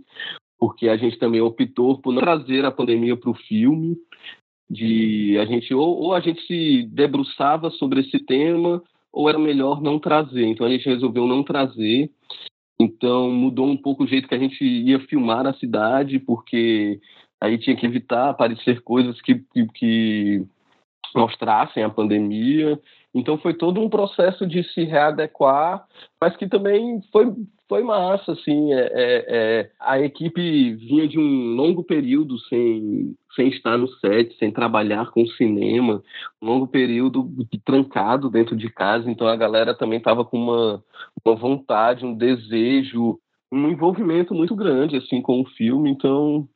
porque 0.58 0.88
a 0.88 0.96
gente 0.96 1.18
também 1.18 1.42
optou 1.42 2.00
por 2.00 2.14
não 2.14 2.22
trazer 2.22 2.64
a 2.64 2.70
pandemia 2.70 3.14
para 3.14 3.30
o 3.30 3.34
filme, 3.34 3.94
de 4.70 5.36
a 5.38 5.44
gente 5.44 5.72
ou, 5.74 5.96
ou 5.98 6.14
a 6.14 6.20
gente 6.20 6.40
se 6.46 6.88
debruçava 6.92 7.70
sobre 7.70 8.00
esse 8.00 8.18
tema 8.24 8.82
ou 9.16 9.30
era 9.30 9.38
melhor 9.38 9.80
não 9.80 9.98
trazer. 9.98 10.44
Então 10.44 10.66
a 10.66 10.68
gente 10.68 10.86
resolveu 10.86 11.26
não 11.26 11.42
trazer. 11.42 12.10
Então 12.78 13.30
mudou 13.30 13.66
um 13.66 13.76
pouco 13.76 14.04
o 14.04 14.06
jeito 14.06 14.28
que 14.28 14.34
a 14.34 14.38
gente 14.38 14.62
ia 14.62 15.00
filmar 15.00 15.46
a 15.46 15.54
cidade, 15.54 16.18
porque 16.18 17.00
aí 17.40 17.56
tinha 17.56 17.74
que 17.74 17.86
evitar 17.86 18.28
aparecer 18.28 18.82
coisas 18.82 19.18
que, 19.22 19.36
que, 19.54 19.66
que 19.68 20.46
mostrassem 21.14 21.82
a 21.82 21.88
pandemia. 21.88 22.78
Então 23.16 23.38
foi 23.38 23.54
todo 23.54 23.80
um 23.80 23.88
processo 23.88 24.46
de 24.46 24.62
se 24.62 24.84
readequar, 24.84 25.86
mas 26.20 26.36
que 26.36 26.46
também 26.46 27.00
foi, 27.10 27.32
foi 27.66 27.82
massa, 27.82 28.32
assim, 28.32 28.74
é, 28.74 28.80
é, 28.80 29.24
é, 29.28 29.70
a 29.80 29.98
equipe 29.98 30.74
vinha 30.74 31.08
de 31.08 31.18
um 31.18 31.54
longo 31.54 31.82
período 31.82 32.38
sem, 32.40 33.16
sem 33.34 33.48
estar 33.48 33.78
no 33.78 33.88
set, 33.88 34.36
sem 34.38 34.52
trabalhar 34.52 35.10
com 35.12 35.26
cinema, 35.28 36.02
um 36.42 36.46
longo 36.46 36.66
período 36.66 37.26
trancado 37.64 38.28
dentro 38.28 38.54
de 38.54 38.68
casa, 38.68 39.10
então 39.10 39.26
a 39.26 39.36
galera 39.36 39.74
também 39.74 39.96
estava 39.96 40.22
com 40.22 40.36
uma, 40.36 40.84
uma 41.24 41.34
vontade, 41.34 42.04
um 42.04 42.14
desejo, 42.14 43.18
um 43.50 43.70
envolvimento 43.70 44.34
muito 44.34 44.54
grande, 44.54 44.96
assim, 44.96 45.22
com 45.22 45.40
o 45.40 45.46
filme, 45.46 45.88
então 45.88 46.46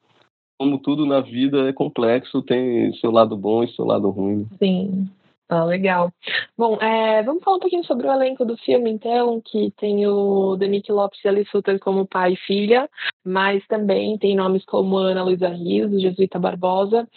como 0.59 0.77
tudo 0.77 1.07
na 1.07 1.23
vida 1.23 1.71
é 1.71 1.73
complexo, 1.73 2.43
tem 2.43 2.93
seu 3.01 3.11
lado 3.11 3.35
bom 3.35 3.65
e 3.65 3.69
seu 3.69 3.87
lado 3.87 4.11
ruim. 4.11 4.47
Sim. 4.59 5.09
Ah, 5.53 5.65
legal. 5.65 6.13
Bom, 6.57 6.77
é, 6.77 7.25
vamos 7.25 7.43
falar 7.43 7.57
um 7.57 7.61
pouquinho 7.61 7.85
sobre 7.85 8.07
o 8.07 8.13
elenco 8.13 8.45
do 8.45 8.57
filme, 8.59 8.89
então, 8.89 9.41
que 9.41 9.73
tem 9.73 10.07
o 10.07 10.55
Denick 10.55 10.93
Lopes 10.93 11.19
e 11.25 11.29
Alice 11.29 11.51
Sutter 11.51 11.81
como 11.81 12.07
pai 12.07 12.35
e 12.35 12.37
filha, 12.37 12.89
mas 13.25 13.67
também 13.67 14.17
tem 14.17 14.37
nomes 14.37 14.65
como 14.65 14.97
Ana 14.97 15.25
Luísa 15.25 15.49
Rios, 15.49 16.01
Jesuíta 16.01 16.39
Barbosa. 16.39 17.09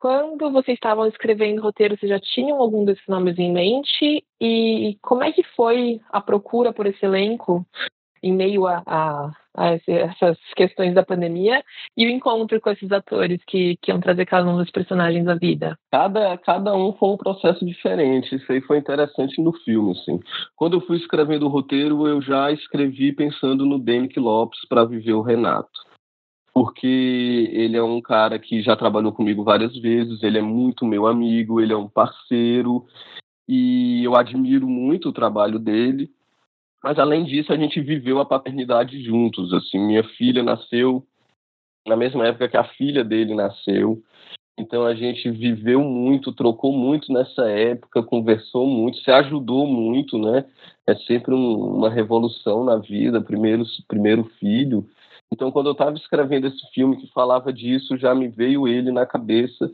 Quando 0.00 0.50
vocês 0.50 0.76
estavam 0.76 1.06
escrevendo 1.06 1.58
o 1.58 1.62
roteiro, 1.62 1.94
vocês 1.98 2.08
já 2.08 2.18
tinham 2.18 2.56
algum 2.58 2.86
desses 2.86 3.06
nomes 3.06 3.38
em 3.38 3.52
mente? 3.52 4.24
E 4.40 4.96
como 5.02 5.22
é 5.22 5.30
que 5.30 5.42
foi 5.54 6.00
a 6.08 6.22
procura 6.22 6.72
por 6.72 6.86
esse 6.86 7.04
elenco 7.04 7.66
em 8.24 8.32
meio 8.32 8.66
a, 8.66 8.82
a, 8.86 9.30
a 9.54 9.74
essas 9.86 10.38
questões 10.56 10.94
da 10.94 11.04
pandemia 11.04 11.62
e 11.94 12.06
o 12.06 12.10
encontro 12.10 12.58
com 12.60 12.70
esses 12.70 12.90
atores 12.90 13.38
que, 13.46 13.76
que 13.82 13.90
iam 13.90 14.00
trazer 14.00 14.24
cada 14.24 14.48
um 14.48 14.56
dos 14.56 14.70
personagens 14.70 15.28
à 15.28 15.34
vida. 15.34 15.78
Cada, 15.92 16.38
cada 16.38 16.74
um 16.74 16.94
foi 16.94 17.10
um 17.10 17.16
processo 17.18 17.64
diferente. 17.66 18.34
Isso 18.34 18.50
aí 18.50 18.62
foi 18.62 18.78
interessante 18.78 19.40
no 19.42 19.52
filme. 19.52 19.92
Assim. 19.92 20.18
Quando 20.56 20.78
eu 20.78 20.80
fui 20.80 20.96
escrevendo 20.96 21.44
o 21.44 21.50
roteiro, 21.50 22.08
eu 22.08 22.22
já 22.22 22.50
escrevi 22.50 23.12
pensando 23.12 23.66
no 23.66 23.78
Denick 23.78 24.18
Lopes 24.18 24.66
para 24.68 24.84
viver 24.84 25.12
o 25.12 25.22
Renato 25.22 25.84
porque 26.54 27.50
ele 27.52 27.76
é 27.76 27.82
um 27.82 28.00
cara 28.00 28.38
que 28.38 28.62
já 28.62 28.76
trabalhou 28.76 29.12
comigo 29.12 29.42
várias 29.42 29.76
vezes, 29.76 30.22
ele 30.22 30.38
é 30.38 30.42
muito 30.42 30.86
meu 30.86 31.08
amigo, 31.08 31.60
ele 31.60 31.72
é 31.72 31.76
um 31.76 31.88
parceiro 31.88 32.86
e 33.48 34.04
eu 34.04 34.14
admiro 34.14 34.68
muito 34.68 35.08
o 35.08 35.12
trabalho 35.12 35.58
dele. 35.58 36.08
Mas 36.84 36.98
além 36.98 37.24
disso, 37.24 37.50
a 37.50 37.56
gente 37.56 37.80
viveu 37.80 38.20
a 38.20 38.26
paternidade 38.26 39.02
juntos. 39.02 39.54
Assim, 39.54 39.78
minha 39.78 40.04
filha 40.04 40.42
nasceu 40.42 41.02
na 41.88 41.96
mesma 41.96 42.26
época 42.26 42.46
que 42.46 42.58
a 42.58 42.64
filha 42.64 43.02
dele 43.02 43.34
nasceu. 43.34 44.02
Então 44.58 44.84
a 44.84 44.94
gente 44.94 45.30
viveu 45.30 45.80
muito, 45.80 46.30
trocou 46.30 46.74
muito 46.74 47.10
nessa 47.10 47.48
época, 47.48 48.02
conversou 48.02 48.66
muito, 48.66 48.98
se 48.98 49.10
ajudou 49.10 49.66
muito, 49.66 50.18
né? 50.18 50.44
É 50.86 50.94
sempre 50.94 51.34
um, 51.34 51.56
uma 51.56 51.88
revolução 51.88 52.62
na 52.62 52.76
vida, 52.76 53.18
primeiro, 53.18 53.64
primeiro 53.88 54.24
filho. 54.38 54.86
Então 55.32 55.50
quando 55.50 55.70
eu 55.70 55.72
estava 55.72 55.96
escrevendo 55.96 56.48
esse 56.48 56.70
filme 56.74 56.98
que 56.98 57.10
falava 57.14 57.50
disso, 57.50 57.96
já 57.96 58.14
me 58.14 58.28
veio 58.28 58.68
ele 58.68 58.92
na 58.92 59.06
cabeça 59.06 59.72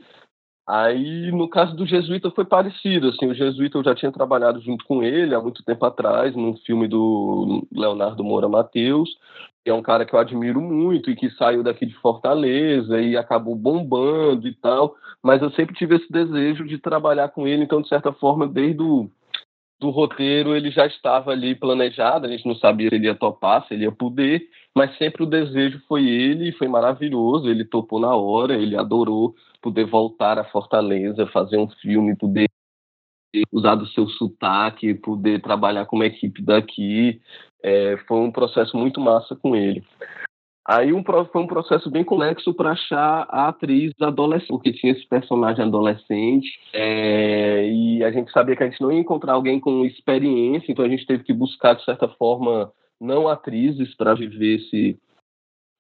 Aí, 0.72 1.32
no 1.32 1.48
caso 1.48 1.74
do 1.74 1.84
Jesuíta, 1.84 2.30
foi 2.30 2.44
parecido. 2.44 3.08
Assim, 3.08 3.26
o 3.26 3.34
Jesuíta 3.34 3.76
eu 3.76 3.82
já 3.82 3.92
tinha 3.92 4.12
trabalhado 4.12 4.60
junto 4.60 4.84
com 4.84 5.02
ele 5.02 5.34
há 5.34 5.40
muito 5.40 5.64
tempo 5.64 5.84
atrás, 5.84 6.36
num 6.36 6.56
filme 6.58 6.86
do 6.86 7.66
Leonardo 7.72 8.22
Moura 8.22 8.48
Mateus, 8.48 9.10
que 9.64 9.70
é 9.70 9.74
um 9.74 9.82
cara 9.82 10.04
que 10.06 10.14
eu 10.14 10.18
admiro 10.20 10.60
muito 10.60 11.10
e 11.10 11.16
que 11.16 11.28
saiu 11.30 11.64
daqui 11.64 11.84
de 11.84 11.94
Fortaleza 11.94 13.00
e 13.00 13.16
acabou 13.16 13.56
bombando 13.56 14.46
e 14.46 14.54
tal. 14.54 14.94
Mas 15.20 15.42
eu 15.42 15.50
sempre 15.50 15.74
tive 15.74 15.96
esse 15.96 16.10
desejo 16.12 16.64
de 16.64 16.78
trabalhar 16.78 17.30
com 17.30 17.48
ele, 17.48 17.64
então, 17.64 17.82
de 17.82 17.88
certa 17.88 18.12
forma, 18.12 18.46
desde 18.46 18.80
o 18.80 19.10
do 19.80 19.90
roteiro 19.90 20.54
ele 20.54 20.70
já 20.70 20.86
estava 20.86 21.32
ali 21.32 21.54
planejado, 21.54 22.26
a 22.26 22.28
gente 22.28 22.46
não 22.46 22.54
sabia 22.54 22.90
se 22.90 22.94
ele 22.94 23.06
ia 23.06 23.14
topar, 23.14 23.66
se 23.66 23.74
ele 23.74 23.84
ia 23.84 23.92
poder, 23.92 24.46
mas 24.76 24.96
sempre 24.98 25.22
o 25.22 25.26
desejo 25.26 25.80
foi 25.88 26.08
ele, 26.08 26.52
foi 26.52 26.68
maravilhoso, 26.68 27.48
ele 27.48 27.64
topou 27.64 28.00
na 28.00 28.14
hora, 28.14 28.54
ele 28.54 28.76
adorou 28.76 29.34
poder 29.60 29.84
voltar 29.84 30.38
a 30.38 30.44
Fortaleza, 30.44 31.26
fazer 31.26 31.58
um 31.58 31.68
filme, 31.68 32.16
poder 32.16 32.48
usar 33.52 33.74
do 33.74 33.86
seu 33.86 34.08
sotaque, 34.08 34.94
poder 34.94 35.40
trabalhar 35.40 35.86
com 35.86 35.96
uma 35.96 36.06
equipe 36.06 36.42
daqui, 36.42 37.20
é, 37.62 37.96
foi 38.08 38.18
um 38.18 38.32
processo 38.32 38.76
muito 38.76 39.00
massa 39.00 39.36
com 39.36 39.54
ele. 39.54 39.84
Aí 40.66 40.92
um, 40.92 41.02
foi 41.02 41.42
um 41.42 41.46
processo 41.46 41.90
bem 41.90 42.04
complexo 42.04 42.54
para 42.54 42.72
achar 42.72 43.26
a 43.28 43.48
atriz 43.48 43.92
adolescente, 44.00 44.48
porque 44.48 44.72
tinha 44.72 44.92
esse 44.92 45.06
personagem 45.08 45.64
adolescente, 45.64 46.48
é, 46.72 47.68
e 47.68 48.04
a 48.04 48.12
gente 48.12 48.30
sabia 48.30 48.54
que 48.54 48.62
a 48.62 48.68
gente 48.68 48.80
não 48.80 48.92
ia 48.92 49.00
encontrar 49.00 49.32
alguém 49.32 49.58
com 49.58 49.84
experiência, 49.84 50.70
então 50.70 50.84
a 50.84 50.88
gente 50.88 51.06
teve 51.06 51.24
que 51.24 51.32
buscar, 51.32 51.74
de 51.74 51.84
certa 51.84 52.08
forma, 52.08 52.72
não 53.00 53.28
atrizes 53.28 53.94
para 53.94 54.14
viver 54.14 54.56
esse, 54.56 54.98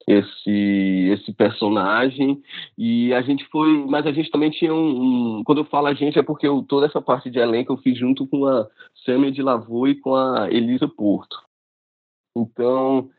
esse 0.06 1.08
esse 1.12 1.32
personagem. 1.32 2.42
E 2.78 3.12
a 3.12 3.22
gente 3.22 3.44
foi 3.46 3.68
mas 3.86 4.06
a 4.06 4.12
gente 4.12 4.30
também 4.30 4.50
tinha 4.50 4.74
um, 4.74 5.38
um 5.38 5.44
quando 5.44 5.58
eu 5.58 5.64
falo 5.64 5.86
a 5.86 5.94
gente 5.94 6.18
é 6.18 6.22
porque 6.22 6.46
eu, 6.46 6.62
toda 6.62 6.86
essa 6.86 7.00
parte 7.00 7.30
de 7.30 7.38
elenco 7.38 7.72
eu 7.72 7.76
fiz 7.78 7.98
junto 7.98 8.26
com 8.26 8.46
a 8.46 8.68
Samia 9.04 9.30
de 9.30 9.42
Lavô 9.42 9.86
e 9.86 9.94
com 9.94 10.14
a 10.14 10.50
Elisa 10.50 10.88
Porto. 10.88 11.42
Então 12.36 13.10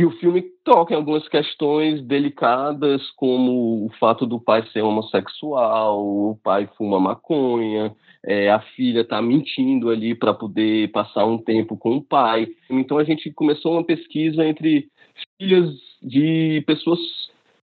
e 0.00 0.04
o 0.06 0.10
filme 0.12 0.40
toca 0.64 0.94
em 0.94 0.96
algumas 0.96 1.28
questões 1.28 2.00
delicadas, 2.00 3.10
como 3.16 3.84
o 3.84 3.90
fato 4.00 4.24
do 4.24 4.40
pai 4.40 4.66
ser 4.72 4.80
homossexual, 4.80 6.00
o 6.02 6.38
pai 6.42 6.66
fuma 6.78 6.98
maconha, 6.98 7.94
é, 8.24 8.50
a 8.50 8.60
filha 8.60 9.02
está 9.02 9.20
mentindo 9.20 9.90
ali 9.90 10.14
para 10.14 10.32
poder 10.32 10.90
passar 10.90 11.26
um 11.26 11.36
tempo 11.36 11.76
com 11.76 11.98
o 11.98 12.02
pai. 12.02 12.48
Então 12.70 12.96
a 12.96 13.04
gente 13.04 13.30
começou 13.30 13.74
uma 13.74 13.84
pesquisa 13.84 14.42
entre 14.42 14.88
filhas 15.38 15.68
de 16.02 16.64
pessoas 16.66 16.98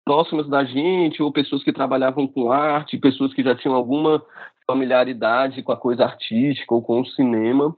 próximas 0.03 0.49
da 0.49 0.63
gente, 0.63 1.21
ou 1.21 1.31
pessoas 1.31 1.63
que 1.63 1.71
trabalhavam 1.71 2.25
com 2.25 2.51
arte, 2.51 2.97
pessoas 2.97 3.35
que 3.35 3.43
já 3.43 3.53
tinham 3.53 3.75
alguma 3.75 4.19
familiaridade 4.65 5.61
com 5.61 5.71
a 5.71 5.77
coisa 5.77 6.05
artística 6.05 6.73
ou 6.73 6.81
com 6.81 7.01
o 7.01 7.05
cinema. 7.05 7.77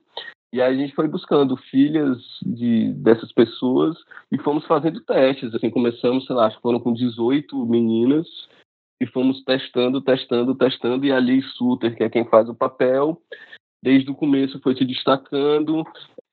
E 0.53 0.61
aí 0.61 0.75
a 0.75 0.77
gente 0.77 0.95
foi 0.95 1.07
buscando 1.07 1.57
filhas 1.57 2.17
de, 2.41 2.93
dessas 2.93 3.31
pessoas 3.33 3.97
e 4.31 4.37
fomos 4.37 4.65
fazendo 4.65 5.01
testes. 5.01 5.53
Assim, 5.53 5.69
começamos, 5.69 6.25
sei 6.25 6.35
lá, 6.35 6.47
acho 6.47 6.55
que 6.55 6.61
foram 6.61 6.79
com 6.79 6.93
18 6.93 7.65
meninas 7.65 8.27
e 9.01 9.05
fomos 9.05 9.43
testando, 9.43 10.01
testando, 10.01 10.55
testando. 10.55 11.05
E 11.05 11.11
a 11.11 11.19
Suter, 11.55 11.95
que 11.95 12.03
é 12.03 12.09
quem 12.09 12.25
faz 12.25 12.47
o 12.47 12.55
papel, 12.55 13.21
desde 13.83 14.09
o 14.09 14.15
começo 14.15 14.59
foi 14.61 14.75
se 14.75 14.85
destacando. 14.85 15.83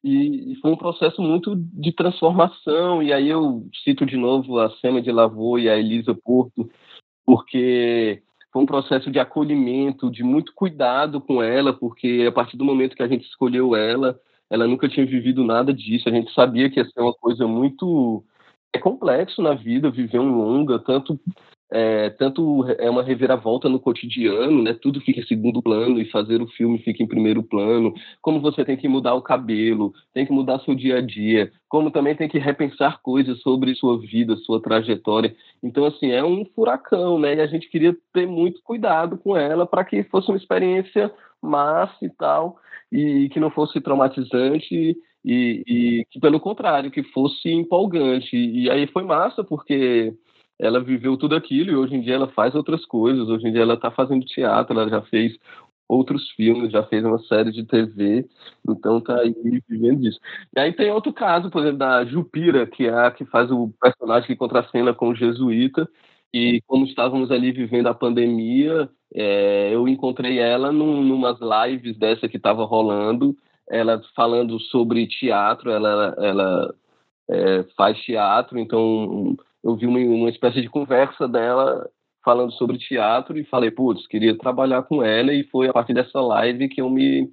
E, 0.02 0.52
e 0.52 0.56
foi 0.56 0.70
um 0.70 0.76
processo 0.76 1.20
muito 1.20 1.56
de 1.56 1.92
transformação. 1.92 3.02
E 3.02 3.12
aí 3.12 3.28
eu 3.28 3.66
cito 3.82 4.06
de 4.06 4.16
novo 4.16 4.58
a 4.60 4.70
Sema 4.76 5.02
de 5.02 5.10
Lavô 5.10 5.58
e 5.58 5.68
a 5.68 5.76
Elisa 5.76 6.14
Porto, 6.14 6.70
porque 7.26 8.22
foi 8.54 8.62
um 8.62 8.66
processo 8.66 9.10
de 9.10 9.18
acolhimento, 9.18 10.08
de 10.08 10.22
muito 10.22 10.54
cuidado 10.54 11.20
com 11.20 11.42
ela, 11.42 11.72
porque 11.72 12.24
a 12.28 12.30
partir 12.30 12.56
do 12.56 12.64
momento 12.64 12.94
que 12.94 13.02
a 13.02 13.08
gente 13.08 13.24
escolheu 13.24 13.74
ela, 13.74 14.16
ela 14.48 14.64
nunca 14.64 14.88
tinha 14.88 15.04
vivido 15.04 15.42
nada 15.42 15.74
disso. 15.74 16.08
A 16.08 16.12
gente 16.12 16.32
sabia 16.32 16.70
que 16.70 16.78
ia 16.78 16.84
ser 16.84 17.00
uma 17.00 17.12
coisa 17.12 17.48
muito 17.48 18.24
é 18.72 18.78
complexo 18.78 19.42
na 19.42 19.54
vida 19.54 19.90
viver 19.90 20.20
um 20.20 20.38
longa, 20.38 20.78
tanto 20.78 21.18
é, 21.76 22.08
tanto 22.10 22.64
é 22.78 22.88
uma 22.88 23.02
reviravolta 23.02 23.68
no 23.68 23.80
cotidiano, 23.80 24.62
né? 24.62 24.74
Tudo 24.74 25.00
fica 25.00 25.18
em 25.18 25.26
segundo 25.26 25.60
plano 25.60 26.00
e 26.00 26.08
fazer 26.08 26.40
o 26.40 26.46
filme 26.46 26.78
fica 26.78 27.02
em 27.02 27.06
primeiro 27.08 27.42
plano. 27.42 27.92
Como 28.22 28.40
você 28.40 28.64
tem 28.64 28.76
que 28.76 28.86
mudar 28.86 29.14
o 29.14 29.22
cabelo, 29.22 29.92
tem 30.12 30.24
que 30.24 30.32
mudar 30.32 30.60
seu 30.60 30.72
dia 30.72 30.98
a 30.98 31.00
dia, 31.00 31.50
como 31.68 31.90
também 31.90 32.14
tem 32.14 32.28
que 32.28 32.38
repensar 32.38 33.02
coisas 33.02 33.40
sobre 33.40 33.74
sua 33.74 33.98
vida, 33.98 34.36
sua 34.36 34.62
trajetória. 34.62 35.34
Então, 35.60 35.84
assim, 35.84 36.12
é 36.12 36.22
um 36.22 36.44
furacão, 36.54 37.18
né? 37.18 37.34
E 37.34 37.40
a 37.40 37.46
gente 37.48 37.68
queria 37.68 37.96
ter 38.12 38.24
muito 38.24 38.62
cuidado 38.62 39.18
com 39.18 39.36
ela 39.36 39.66
para 39.66 39.84
que 39.84 40.04
fosse 40.04 40.28
uma 40.28 40.38
experiência 40.38 41.10
massa 41.42 41.96
e 42.02 42.08
tal, 42.08 42.56
e 42.92 43.28
que 43.30 43.40
não 43.40 43.50
fosse 43.50 43.80
traumatizante 43.80 44.96
e, 45.24 45.64
e 45.66 46.06
que, 46.08 46.20
pelo 46.20 46.38
contrário, 46.38 46.92
que 46.92 47.02
fosse 47.02 47.50
empolgante. 47.50 48.36
E 48.36 48.70
aí 48.70 48.86
foi 48.86 49.02
massa, 49.02 49.42
porque 49.42 50.14
ela 50.66 50.82
viveu 50.82 51.16
tudo 51.16 51.34
aquilo 51.34 51.70
e 51.70 51.76
hoje 51.76 51.94
em 51.94 52.00
dia 52.00 52.14
ela 52.14 52.28
faz 52.28 52.54
outras 52.54 52.84
coisas. 52.86 53.28
Hoje 53.28 53.46
em 53.46 53.52
dia 53.52 53.62
ela 53.62 53.74
está 53.74 53.90
fazendo 53.90 54.24
teatro, 54.24 54.78
ela 54.78 54.88
já 54.88 55.02
fez 55.02 55.36
outros 55.88 56.30
filmes, 56.30 56.72
já 56.72 56.82
fez 56.84 57.04
uma 57.04 57.18
série 57.20 57.52
de 57.52 57.64
TV, 57.64 58.26
então 58.68 59.00
tá 59.00 59.20
aí 59.20 59.34
vivendo 59.68 60.06
isso. 60.06 60.18
E 60.56 60.60
aí 60.60 60.72
tem 60.72 60.90
outro 60.90 61.12
caso, 61.12 61.50
por 61.50 61.60
exemplo, 61.60 61.78
da 61.78 62.04
Jupira, 62.04 62.66
que 62.66 62.86
é 62.86 62.94
a 62.94 63.10
que 63.10 63.24
faz 63.26 63.50
o 63.50 63.72
personagem 63.80 64.26
que 64.26 64.36
contracena 64.36 64.94
com 64.94 65.08
o 65.10 65.14
Jesuíta, 65.14 65.88
e 66.32 66.60
como 66.66 66.84
estávamos 66.84 67.30
ali 67.30 67.52
vivendo 67.52 67.86
a 67.86 67.94
pandemia, 67.94 68.88
é, 69.14 69.70
eu 69.72 69.86
encontrei 69.86 70.38
ela 70.38 70.72
num, 70.72 71.02
numas 71.02 71.38
lives 71.40 71.96
dessa 71.96 72.28
que 72.28 72.38
estava 72.38 72.64
rolando, 72.64 73.36
ela 73.70 74.02
falando 74.16 74.58
sobre 74.60 75.06
teatro, 75.06 75.70
ela, 75.70 76.14
ela 76.18 76.74
é, 77.30 77.62
faz 77.76 77.98
teatro, 78.00 78.58
então 78.58 79.36
eu 79.64 79.74
vi 79.74 79.86
uma, 79.86 79.98
uma 79.98 80.28
espécie 80.28 80.60
de 80.60 80.68
conversa 80.68 81.26
dela 81.26 81.88
falando 82.22 82.52
sobre 82.52 82.78
teatro 82.78 83.38
e 83.38 83.44
falei, 83.44 83.70
putz, 83.70 84.06
queria 84.06 84.36
trabalhar 84.36 84.82
com 84.82 85.02
ela 85.02 85.32
e 85.32 85.44
foi 85.44 85.68
a 85.68 85.72
partir 85.72 85.94
dessa 85.94 86.20
live 86.20 86.68
que 86.68 86.80
eu 86.80 86.90
me 86.90 87.30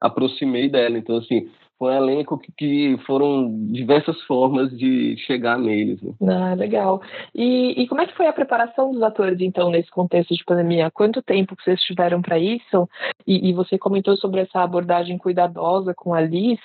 aproximei 0.00 0.68
dela. 0.68 0.98
Então, 0.98 1.16
assim, 1.16 1.50
foi 1.78 1.92
um 1.92 1.96
elenco 1.96 2.38
que, 2.38 2.52
que, 2.52 2.98
foram 3.06 3.72
diversas 3.72 4.20
formas 4.22 4.70
de 4.76 5.16
chegar 5.26 5.58
neles. 5.58 6.00
Né? 6.02 6.14
Ah, 6.28 6.54
legal. 6.54 7.00
E, 7.34 7.82
e, 7.82 7.88
como 7.88 8.02
é 8.02 8.06
que 8.06 8.16
foi 8.16 8.26
a 8.26 8.32
preparação 8.32 8.92
dos 8.92 9.02
atores, 9.02 9.40
então, 9.40 9.70
nesse 9.70 9.90
contexto 9.90 10.34
de 10.34 10.44
pandemia? 10.44 10.90
Quanto 10.90 11.22
tempo 11.22 11.56
vocês 11.58 11.80
tiveram 11.80 12.20
para 12.20 12.38
isso? 12.38 12.88
E, 13.26 13.48
e, 13.48 13.52
você 13.54 13.78
comentou 13.78 14.16
sobre 14.16 14.40
essa 14.40 14.62
abordagem 14.62 15.16
cuidadosa 15.16 15.94
com 15.94 16.12
a 16.12 16.20
Liz. 16.20 16.60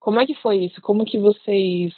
Como 0.00 0.20
é 0.20 0.26
que 0.26 0.34
foi 0.34 0.64
isso? 0.64 0.80
Como 0.80 1.04
que 1.04 1.18
vocês 1.18 1.92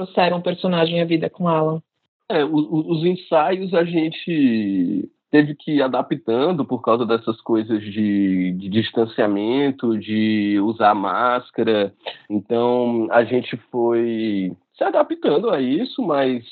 trouxeram 0.00 0.40
personagem 0.40 1.00
à 1.00 1.04
vida 1.04 1.28
com 1.28 1.48
Alan? 1.48 1.82
É, 2.28 2.44
os 2.44 3.04
ensaios 3.04 3.74
a 3.74 3.84
gente 3.84 5.10
teve 5.30 5.54
que 5.54 5.72
ir 5.72 5.82
adaptando 5.82 6.64
por 6.64 6.80
causa 6.80 7.04
dessas 7.04 7.40
coisas 7.40 7.82
de, 7.82 8.52
de, 8.52 8.68
distanciamento, 8.68 9.98
de 9.98 10.58
usar 10.60 10.94
máscara. 10.94 11.92
Então 12.28 13.08
a 13.10 13.24
gente 13.24 13.56
foi 13.70 14.52
se 14.76 14.84
adaptando 14.84 15.50
a 15.50 15.60
isso, 15.60 16.02
mas 16.02 16.44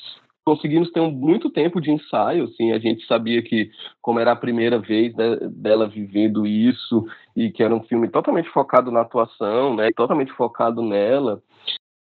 conseguimos 0.45 0.91
ter 0.91 0.99
um, 0.99 1.11
muito 1.11 1.49
tempo 1.49 1.81
de 1.81 1.91
ensaio. 1.91 2.45
Assim, 2.45 2.71
a 2.71 2.79
gente 2.79 3.05
sabia 3.05 3.41
que, 3.41 3.69
como 4.01 4.19
era 4.19 4.31
a 4.33 4.37
primeira 4.37 4.79
vez 4.79 5.13
de, 5.13 5.47
dela 5.49 5.87
vivendo 5.87 6.45
isso, 6.45 7.05
e 7.35 7.51
que 7.51 7.63
era 7.63 7.75
um 7.75 7.83
filme 7.83 8.09
totalmente 8.09 8.49
focado 8.49 8.91
na 8.91 9.01
atuação, 9.01 9.75
né, 9.75 9.89
totalmente 9.95 10.31
focado 10.33 10.81
nela, 10.81 11.41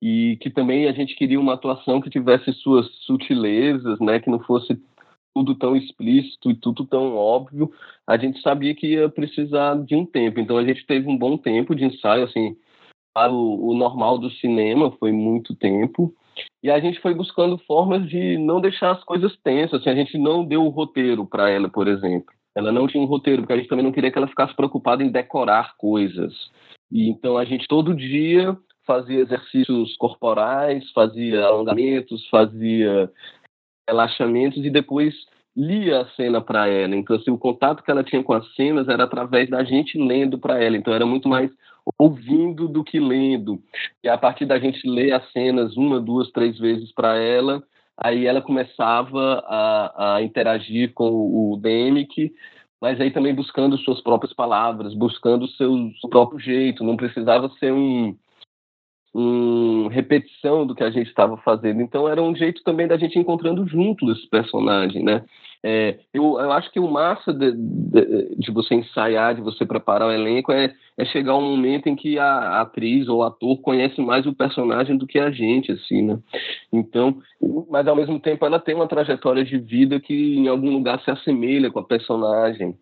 e 0.04 0.36
que 0.36 0.50
também 0.50 0.86
a 0.86 0.92
gente 0.92 1.16
queria 1.16 1.40
uma 1.40 1.54
atuação 1.54 1.98
que 1.98 2.10
tivesse 2.10 2.52
suas 2.52 2.86
sutilezas, 3.06 3.98
né, 4.00 4.20
que 4.20 4.28
não 4.28 4.38
fosse 4.38 4.78
tudo 5.34 5.54
tão 5.54 5.74
explícito 5.74 6.50
e 6.50 6.54
tudo 6.54 6.84
tão 6.84 7.16
óbvio, 7.16 7.72
a 8.06 8.18
gente 8.18 8.38
sabia 8.42 8.74
que 8.74 8.86
ia 8.88 9.08
precisar 9.08 9.82
de 9.82 9.96
um 9.96 10.04
tempo. 10.04 10.38
Então 10.38 10.58
a 10.58 10.64
gente 10.64 10.84
teve 10.84 11.08
um 11.08 11.16
bom 11.16 11.38
tempo 11.38 11.74
de 11.74 11.86
ensaio, 11.86 12.24
assim, 12.24 12.54
para 13.14 13.32
o, 13.32 13.70
o 13.70 13.74
normal 13.74 14.18
do 14.18 14.30
cinema 14.32 14.92
foi 15.00 15.10
muito 15.10 15.56
tempo. 15.56 16.14
E 16.62 16.70
a 16.70 16.78
gente 16.78 17.00
foi 17.00 17.14
buscando 17.14 17.56
formas 17.56 18.06
de 18.06 18.36
não 18.36 18.60
deixar 18.60 18.90
as 18.92 19.02
coisas 19.04 19.34
tensas. 19.38 19.80
Assim, 19.80 19.88
a 19.88 19.94
gente 19.94 20.18
não 20.18 20.44
deu 20.44 20.66
o 20.66 20.68
roteiro 20.68 21.24
para 21.24 21.48
ela, 21.48 21.70
por 21.70 21.88
exemplo. 21.88 22.30
Ela 22.54 22.70
não 22.70 22.86
tinha 22.86 23.02
um 23.02 23.06
roteiro, 23.06 23.40
porque 23.40 23.54
a 23.54 23.56
gente 23.56 23.68
também 23.68 23.84
não 23.84 23.92
queria 23.92 24.12
que 24.12 24.18
ela 24.18 24.28
ficasse 24.28 24.54
preocupada 24.54 25.02
em 25.02 25.10
decorar 25.10 25.74
coisas. 25.78 26.34
E 26.92 27.08
então 27.08 27.38
a 27.38 27.44
gente 27.46 27.66
todo 27.66 27.96
dia 27.96 28.54
fazia 28.86 29.20
exercícios 29.20 29.96
corporais, 29.96 30.90
fazia 30.92 31.44
alongamentos, 31.44 32.26
fazia 32.28 33.10
relaxamentos 33.88 34.64
e 34.64 34.70
depois 34.70 35.14
lia 35.56 36.00
a 36.00 36.08
cena 36.10 36.40
para 36.40 36.66
ela. 36.66 36.96
Então, 36.96 37.16
assim, 37.16 37.30
o 37.30 37.38
contato 37.38 37.82
que 37.82 37.90
ela 37.90 38.02
tinha 38.02 38.22
com 38.22 38.32
as 38.32 38.54
cenas 38.54 38.88
era 38.88 39.04
através 39.04 39.48
da 39.48 39.62
gente 39.62 39.98
lendo 39.98 40.38
para 40.38 40.62
ela. 40.62 40.76
Então, 40.76 40.92
era 40.92 41.06
muito 41.06 41.28
mais 41.28 41.50
ouvindo 41.98 42.66
do 42.66 42.82
que 42.82 42.98
lendo. 42.98 43.62
E 44.02 44.08
a 44.08 44.18
partir 44.18 44.46
da 44.46 44.58
gente 44.58 44.88
ler 44.88 45.12
as 45.12 45.30
cenas 45.32 45.76
uma, 45.76 46.00
duas, 46.00 46.30
três 46.30 46.58
vezes 46.58 46.92
para 46.92 47.16
ela, 47.16 47.62
aí 47.96 48.26
ela 48.26 48.42
começava 48.42 49.44
a, 49.46 50.16
a 50.16 50.22
interagir 50.22 50.92
com 50.92 51.08
o 51.08 51.56
Demick, 51.60 52.32
mas 52.80 53.00
aí 53.00 53.10
também 53.10 53.34
buscando 53.34 53.78
suas 53.78 54.00
próprias 54.00 54.32
palavras, 54.32 54.94
buscando 54.94 55.44
o 55.44 55.48
seu, 55.48 55.90
seu 56.00 56.10
próprio 56.10 56.40
jeito. 56.40 56.82
Não 56.82 56.96
precisava 56.96 57.48
ser 57.60 57.72
um 57.72 58.16
um, 59.14 59.86
repetição 59.86 60.66
do 60.66 60.74
que 60.74 60.82
a 60.82 60.90
gente 60.90 61.06
estava 61.06 61.36
fazendo. 61.38 61.80
Então 61.80 62.08
era 62.08 62.20
um 62.20 62.34
jeito 62.34 62.62
também 62.64 62.88
da 62.88 62.96
gente 62.96 63.18
encontrando 63.18 63.66
junto 63.66 64.10
esse 64.10 64.28
personagem, 64.28 65.02
né? 65.04 65.24
É, 65.66 65.98
eu, 66.12 66.38
eu, 66.38 66.52
acho 66.52 66.70
que 66.70 66.78
o 66.78 66.90
massa 66.90 67.32
de, 67.32 67.52
de, 67.52 68.36
de, 68.36 68.50
você 68.50 68.74
ensaiar, 68.74 69.34
de 69.34 69.40
você 69.40 69.64
preparar 69.64 70.08
o 70.08 70.12
elenco, 70.12 70.52
é, 70.52 70.74
é 70.98 71.04
chegar 71.06 71.36
um 71.36 71.56
momento 71.56 71.88
em 71.88 71.96
que 71.96 72.18
a, 72.18 72.26
a 72.26 72.60
atriz 72.60 73.08
ou 73.08 73.20
o 73.20 73.22
ator 73.22 73.56
conhece 73.62 73.98
mais 74.02 74.26
o 74.26 74.34
personagem 74.34 74.98
do 74.98 75.06
que 75.06 75.18
a 75.18 75.30
gente, 75.30 75.72
assim, 75.72 76.02
né? 76.02 76.18
Então, 76.70 77.16
mas 77.70 77.86
ao 77.86 77.96
mesmo 77.96 78.20
tempo 78.20 78.44
ela 78.44 78.60
tem 78.60 78.74
uma 78.74 78.86
trajetória 78.86 79.42
de 79.42 79.56
vida 79.56 79.98
que 79.98 80.36
em 80.36 80.48
algum 80.48 80.70
lugar 80.70 81.00
se 81.00 81.10
assemelha 81.10 81.70
com 81.70 81.78
a 81.78 81.84
personagem 81.84 82.76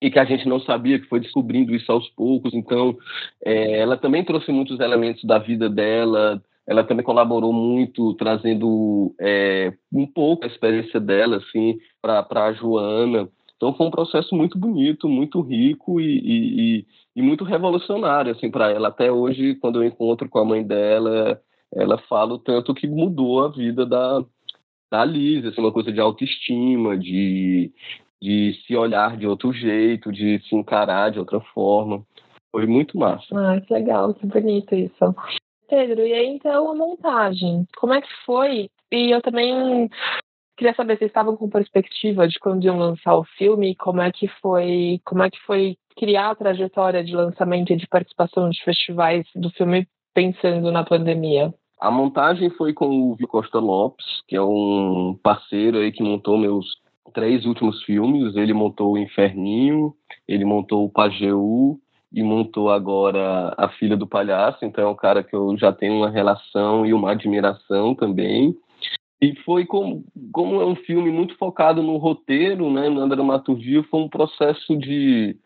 e 0.00 0.10
que 0.10 0.18
a 0.18 0.24
gente 0.24 0.48
não 0.48 0.60
sabia, 0.60 0.98
que 0.98 1.08
foi 1.08 1.20
descobrindo 1.20 1.74
isso 1.74 1.90
aos 1.90 2.08
poucos. 2.10 2.52
Então, 2.54 2.96
é, 3.44 3.80
ela 3.80 3.96
também 3.96 4.24
trouxe 4.24 4.52
muitos 4.52 4.78
elementos 4.80 5.24
da 5.24 5.38
vida 5.38 5.68
dela, 5.68 6.42
ela 6.66 6.84
também 6.84 7.04
colaborou 7.04 7.52
muito, 7.52 8.14
trazendo 8.14 9.14
é, 9.20 9.72
um 9.92 10.06
pouco 10.06 10.44
a 10.44 10.48
experiência 10.48 11.00
dela, 11.00 11.36
assim, 11.36 11.78
para 12.02 12.26
a 12.30 12.52
Joana. 12.52 13.28
Então, 13.56 13.72
foi 13.74 13.86
um 13.86 13.90
processo 13.90 14.34
muito 14.34 14.58
bonito, 14.58 15.08
muito 15.08 15.40
rico 15.40 16.00
e, 16.00 16.18
e, 16.18 16.86
e 17.14 17.22
muito 17.22 17.44
revolucionário, 17.44 18.32
assim, 18.32 18.50
para 18.50 18.70
ela. 18.70 18.88
Até 18.88 19.10
hoje, 19.10 19.54
quando 19.54 19.82
eu 19.82 19.86
encontro 19.86 20.28
com 20.28 20.38
a 20.38 20.44
mãe 20.44 20.62
dela, 20.62 21.40
ela 21.74 21.96
fala 21.98 22.34
o 22.34 22.38
tanto 22.38 22.74
que 22.74 22.86
mudou 22.86 23.44
a 23.44 23.48
vida 23.48 23.86
da, 23.86 24.22
da 24.90 25.04
Liz, 25.04 25.44
assim, 25.46 25.60
uma 25.60 25.72
coisa 25.72 25.90
de 25.90 26.00
autoestima, 26.00 26.98
de, 26.98 27.72
de 28.20 28.54
se 28.66 28.76
olhar 28.76 29.16
de 29.16 29.26
outro 29.26 29.52
jeito, 29.52 30.12
de 30.12 30.40
se 30.48 30.54
encarar 30.54 31.10
de 31.10 31.18
outra 31.18 31.40
forma. 31.40 32.04
Foi 32.50 32.66
muito 32.66 32.98
massa. 32.98 33.26
Ah, 33.34 33.60
que 33.60 33.72
legal, 33.72 34.14
que 34.14 34.26
bonito 34.26 34.74
isso. 34.74 35.14
Pedro, 35.68 36.06
e 36.06 36.12
aí 36.12 36.26
então 36.26 36.70
a 36.70 36.74
montagem, 36.74 37.66
como 37.76 37.92
é 37.92 38.00
que 38.00 38.08
foi? 38.24 38.70
E 38.90 39.10
eu 39.10 39.20
também 39.20 39.90
queria 40.56 40.74
saber 40.74 40.94
se 40.94 41.00
vocês 41.00 41.10
estavam 41.10 41.36
com 41.36 41.50
perspectiva 41.50 42.26
de 42.26 42.38
quando 42.38 42.64
iam 42.64 42.78
lançar 42.78 43.14
o 43.16 43.24
filme, 43.36 43.74
como 43.74 44.00
é 44.00 44.10
que 44.10 44.28
foi, 44.40 45.00
como 45.04 45.22
é 45.22 45.30
que 45.30 45.38
foi 45.40 45.76
criar 45.96 46.30
a 46.30 46.34
trajetória 46.34 47.04
de 47.04 47.14
lançamento 47.14 47.72
e 47.72 47.76
de 47.76 47.86
participação 47.86 48.48
de 48.48 48.62
festivais 48.62 49.26
do 49.34 49.50
filme 49.50 49.86
pensando 50.14 50.70
na 50.72 50.84
pandemia. 50.84 51.52
A 51.78 51.90
montagem 51.90 52.48
foi 52.50 52.72
com 52.72 52.88
o 52.88 53.14
Vitor 53.16 53.42
Costa 53.42 53.58
Lopes, 53.58 54.06
que 54.26 54.34
é 54.34 54.42
um 54.42 55.18
parceiro 55.22 55.78
aí 55.78 55.92
que 55.92 56.02
montou 56.02 56.38
meus 56.38 56.66
três 57.12 57.44
últimos 57.44 57.82
filmes. 57.84 58.36
Ele 58.36 58.52
montou 58.52 58.92
o 58.92 58.98
Inferninho, 58.98 59.94
ele 60.26 60.44
montou 60.44 60.84
o 60.84 60.90
Pajeú 60.90 61.78
e 62.12 62.22
montou 62.22 62.70
agora 62.70 63.54
A 63.56 63.68
Filha 63.68 63.96
do 63.96 64.06
Palhaço. 64.06 64.64
Então 64.64 64.84
é 64.84 64.88
um 64.88 64.94
cara 64.94 65.22
que 65.22 65.34
eu 65.34 65.56
já 65.56 65.72
tenho 65.72 65.94
uma 65.94 66.10
relação 66.10 66.86
e 66.86 66.92
uma 66.92 67.12
admiração 67.12 67.94
também. 67.94 68.56
E 69.20 69.34
foi 69.44 69.64
como, 69.64 70.04
como 70.32 70.60
é 70.60 70.66
um 70.66 70.76
filme 70.76 71.10
muito 71.10 71.36
focado 71.36 71.82
no 71.82 71.96
roteiro, 71.96 72.70
né, 72.70 72.88
na 72.90 73.06
dramaturgia, 73.06 73.82
foi 73.84 74.00
um 74.00 74.08
processo 74.08 74.76
de, 74.76 75.36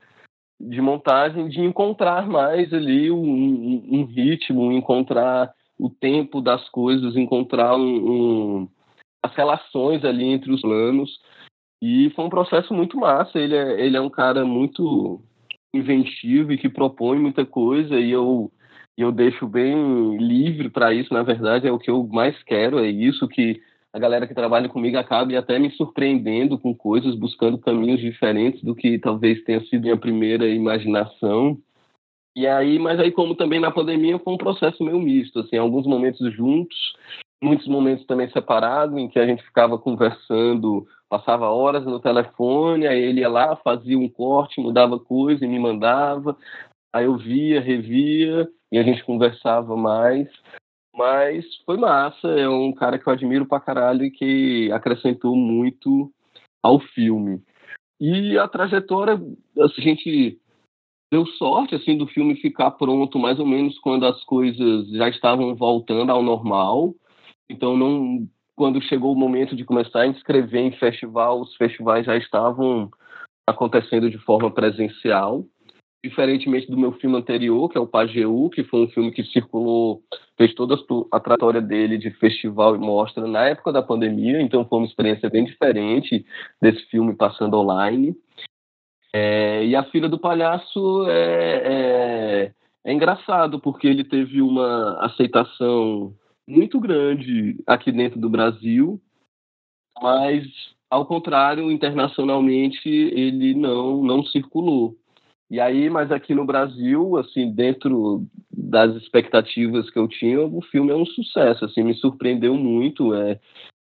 de 0.60 0.80
montagem, 0.80 1.48
de 1.48 1.60
encontrar 1.60 2.26
mais 2.28 2.74
ali 2.74 3.10
um, 3.10 3.22
um, 3.22 3.88
um 4.00 4.04
ritmo, 4.04 4.72
encontrar 4.72 5.52
o 5.78 5.88
tempo 5.88 6.40
das 6.40 6.68
coisas, 6.68 7.16
encontrar 7.16 7.76
um, 7.76 8.60
um, 8.60 8.68
as 9.22 9.34
relações 9.34 10.04
ali 10.04 10.24
entre 10.24 10.52
os 10.52 10.60
planos. 10.60 11.18
E 11.80 12.10
foi 12.10 12.24
um 12.24 12.30
processo 12.30 12.74
muito 12.74 12.96
massa. 12.98 13.38
Ele 13.38 13.56
é, 13.56 13.80
ele 13.80 13.96
é 13.96 14.00
um 14.00 14.10
cara 14.10 14.44
muito 14.44 15.20
inventivo 15.72 16.52
e 16.52 16.58
que 16.58 16.68
propõe 16.68 17.18
muita 17.18 17.46
coisa 17.46 17.98
e 17.98 18.10
eu 18.10 18.50
eu 18.98 19.10
deixo 19.10 19.46
bem 19.46 20.18
livre 20.18 20.68
para 20.68 20.92
isso. 20.92 21.14
Na 21.14 21.22
verdade, 21.22 21.66
é 21.66 21.72
o 21.72 21.78
que 21.78 21.90
eu 21.90 22.06
mais 22.06 22.40
quero, 22.42 22.78
é 22.78 22.88
isso 22.88 23.26
que 23.28 23.60
a 23.92 23.98
galera 23.98 24.26
que 24.26 24.34
trabalha 24.34 24.68
comigo 24.68 24.96
acabe 24.98 25.36
até 25.36 25.58
me 25.58 25.70
surpreendendo 25.70 26.58
com 26.58 26.74
coisas, 26.74 27.14
buscando 27.14 27.58
caminhos 27.58 28.00
diferentes 28.00 28.62
do 28.62 28.74
que 28.74 28.98
talvez 28.98 29.42
tenha 29.44 29.60
sido 29.64 29.82
minha 29.82 29.96
primeira 29.96 30.46
imaginação. 30.48 31.58
E 32.36 32.46
aí, 32.46 32.78
mas 32.78 33.00
aí 33.00 33.10
como 33.10 33.34
também 33.34 33.58
na 33.58 33.70
pandemia 33.70 34.18
foi 34.18 34.34
um 34.34 34.38
processo 34.38 34.84
meio 34.84 35.00
misto, 35.00 35.40
assim, 35.40 35.56
alguns 35.56 35.86
momentos 35.86 36.32
juntos, 36.34 36.76
muitos 37.42 37.66
momentos 37.66 38.06
também 38.06 38.30
separados, 38.30 38.96
em 38.96 39.08
que 39.08 39.18
a 39.18 39.26
gente 39.26 39.42
ficava 39.42 39.76
conversando 39.78 40.86
passava 41.10 41.50
horas 41.50 41.84
no 41.84 41.98
telefone, 41.98 42.86
aí 42.86 43.00
ele 43.02 43.20
ia 43.20 43.28
lá, 43.28 43.56
fazia 43.56 43.98
um 43.98 44.08
corte, 44.08 44.60
mudava 44.60 44.98
coisa 44.98 45.44
e 45.44 45.48
me 45.48 45.58
mandava. 45.58 46.38
Aí 46.94 47.04
eu 47.04 47.16
via, 47.18 47.60
revia 47.60 48.48
e 48.70 48.78
a 48.78 48.82
gente 48.84 49.04
conversava 49.04 49.76
mais. 49.76 50.28
Mas 50.94 51.44
foi 51.66 51.76
massa, 51.76 52.28
é 52.28 52.48
um 52.48 52.72
cara 52.72 52.98
que 52.98 53.06
eu 53.08 53.12
admiro 53.12 53.44
pra 53.44 53.60
caralho 53.60 54.04
e 54.04 54.10
que 54.10 54.70
acrescentou 54.72 55.34
muito 55.34 56.12
ao 56.62 56.78
filme. 56.78 57.42
E 58.00 58.38
a 58.38 58.46
trajetória, 58.46 59.20
a 59.58 59.80
gente 59.80 60.38
deu 61.12 61.26
sorte 61.26 61.74
assim 61.74 61.98
do 61.98 62.06
filme 62.06 62.36
ficar 62.36 62.70
pronto 62.72 63.18
mais 63.18 63.40
ou 63.40 63.46
menos 63.46 63.78
quando 63.80 64.06
as 64.06 64.22
coisas 64.24 64.88
já 64.90 65.08
estavam 65.08 65.56
voltando 65.56 66.10
ao 66.10 66.22
normal. 66.22 66.94
Então 67.48 67.76
não 67.76 68.28
quando 68.60 68.82
chegou 68.82 69.14
o 69.14 69.18
momento 69.18 69.56
de 69.56 69.64
começar 69.64 70.00
a 70.00 70.06
inscrever 70.06 70.60
em 70.60 70.72
festival, 70.72 71.40
os 71.40 71.56
festivais 71.56 72.04
já 72.04 72.14
estavam 72.14 72.90
acontecendo 73.48 74.10
de 74.10 74.18
forma 74.18 74.50
presencial. 74.50 75.46
Diferentemente 76.04 76.70
do 76.70 76.76
meu 76.76 76.92
filme 76.92 77.16
anterior, 77.16 77.70
que 77.70 77.78
é 77.78 77.80
o 77.80 77.86
Pajeú, 77.86 78.50
que 78.50 78.62
foi 78.62 78.82
um 78.82 78.88
filme 78.90 79.12
que 79.12 79.24
circulou, 79.24 80.02
fez 80.36 80.52
toda 80.52 80.76
a 81.10 81.18
trajetória 81.18 81.62
dele 81.62 81.96
de 81.96 82.10
festival 82.10 82.76
e 82.76 82.78
mostra 82.78 83.26
na 83.26 83.46
época 83.46 83.72
da 83.72 83.82
pandemia, 83.82 84.42
então 84.42 84.66
foi 84.66 84.80
uma 84.80 84.86
experiência 84.86 85.30
bem 85.30 85.46
diferente 85.46 86.22
desse 86.60 86.84
filme 86.90 87.16
passando 87.16 87.56
online. 87.56 88.14
É, 89.10 89.64
e 89.64 89.74
a 89.74 89.84
Filha 89.84 90.06
do 90.06 90.18
Palhaço 90.18 91.06
é, 91.08 91.62
é, 91.64 92.52
é 92.84 92.92
engraçado, 92.92 93.58
porque 93.58 93.86
ele 93.86 94.04
teve 94.04 94.42
uma 94.42 95.02
aceitação 95.02 96.14
muito 96.50 96.80
grande 96.80 97.62
aqui 97.66 97.92
dentro 97.92 98.20
do 98.20 98.28
Brasil, 98.28 99.00
mas 100.00 100.44
ao 100.90 101.06
contrário, 101.06 101.70
internacionalmente 101.70 102.88
ele 102.88 103.54
não 103.54 104.02
não 104.02 104.24
circulou. 104.24 104.96
E 105.50 105.58
aí, 105.58 105.90
mas 105.90 106.12
aqui 106.12 106.32
no 106.32 106.44
Brasil, 106.44 107.16
assim, 107.16 107.50
dentro 107.50 108.24
das 108.52 108.94
expectativas 108.94 109.90
que 109.90 109.98
eu 109.98 110.06
tinha, 110.06 110.40
o 110.40 110.62
filme 110.62 110.92
é 110.92 110.94
um 110.94 111.04
sucesso, 111.04 111.64
assim, 111.64 111.82
me 111.82 111.94
surpreendeu 111.94 112.54
muito, 112.54 113.12
é, 113.14 113.40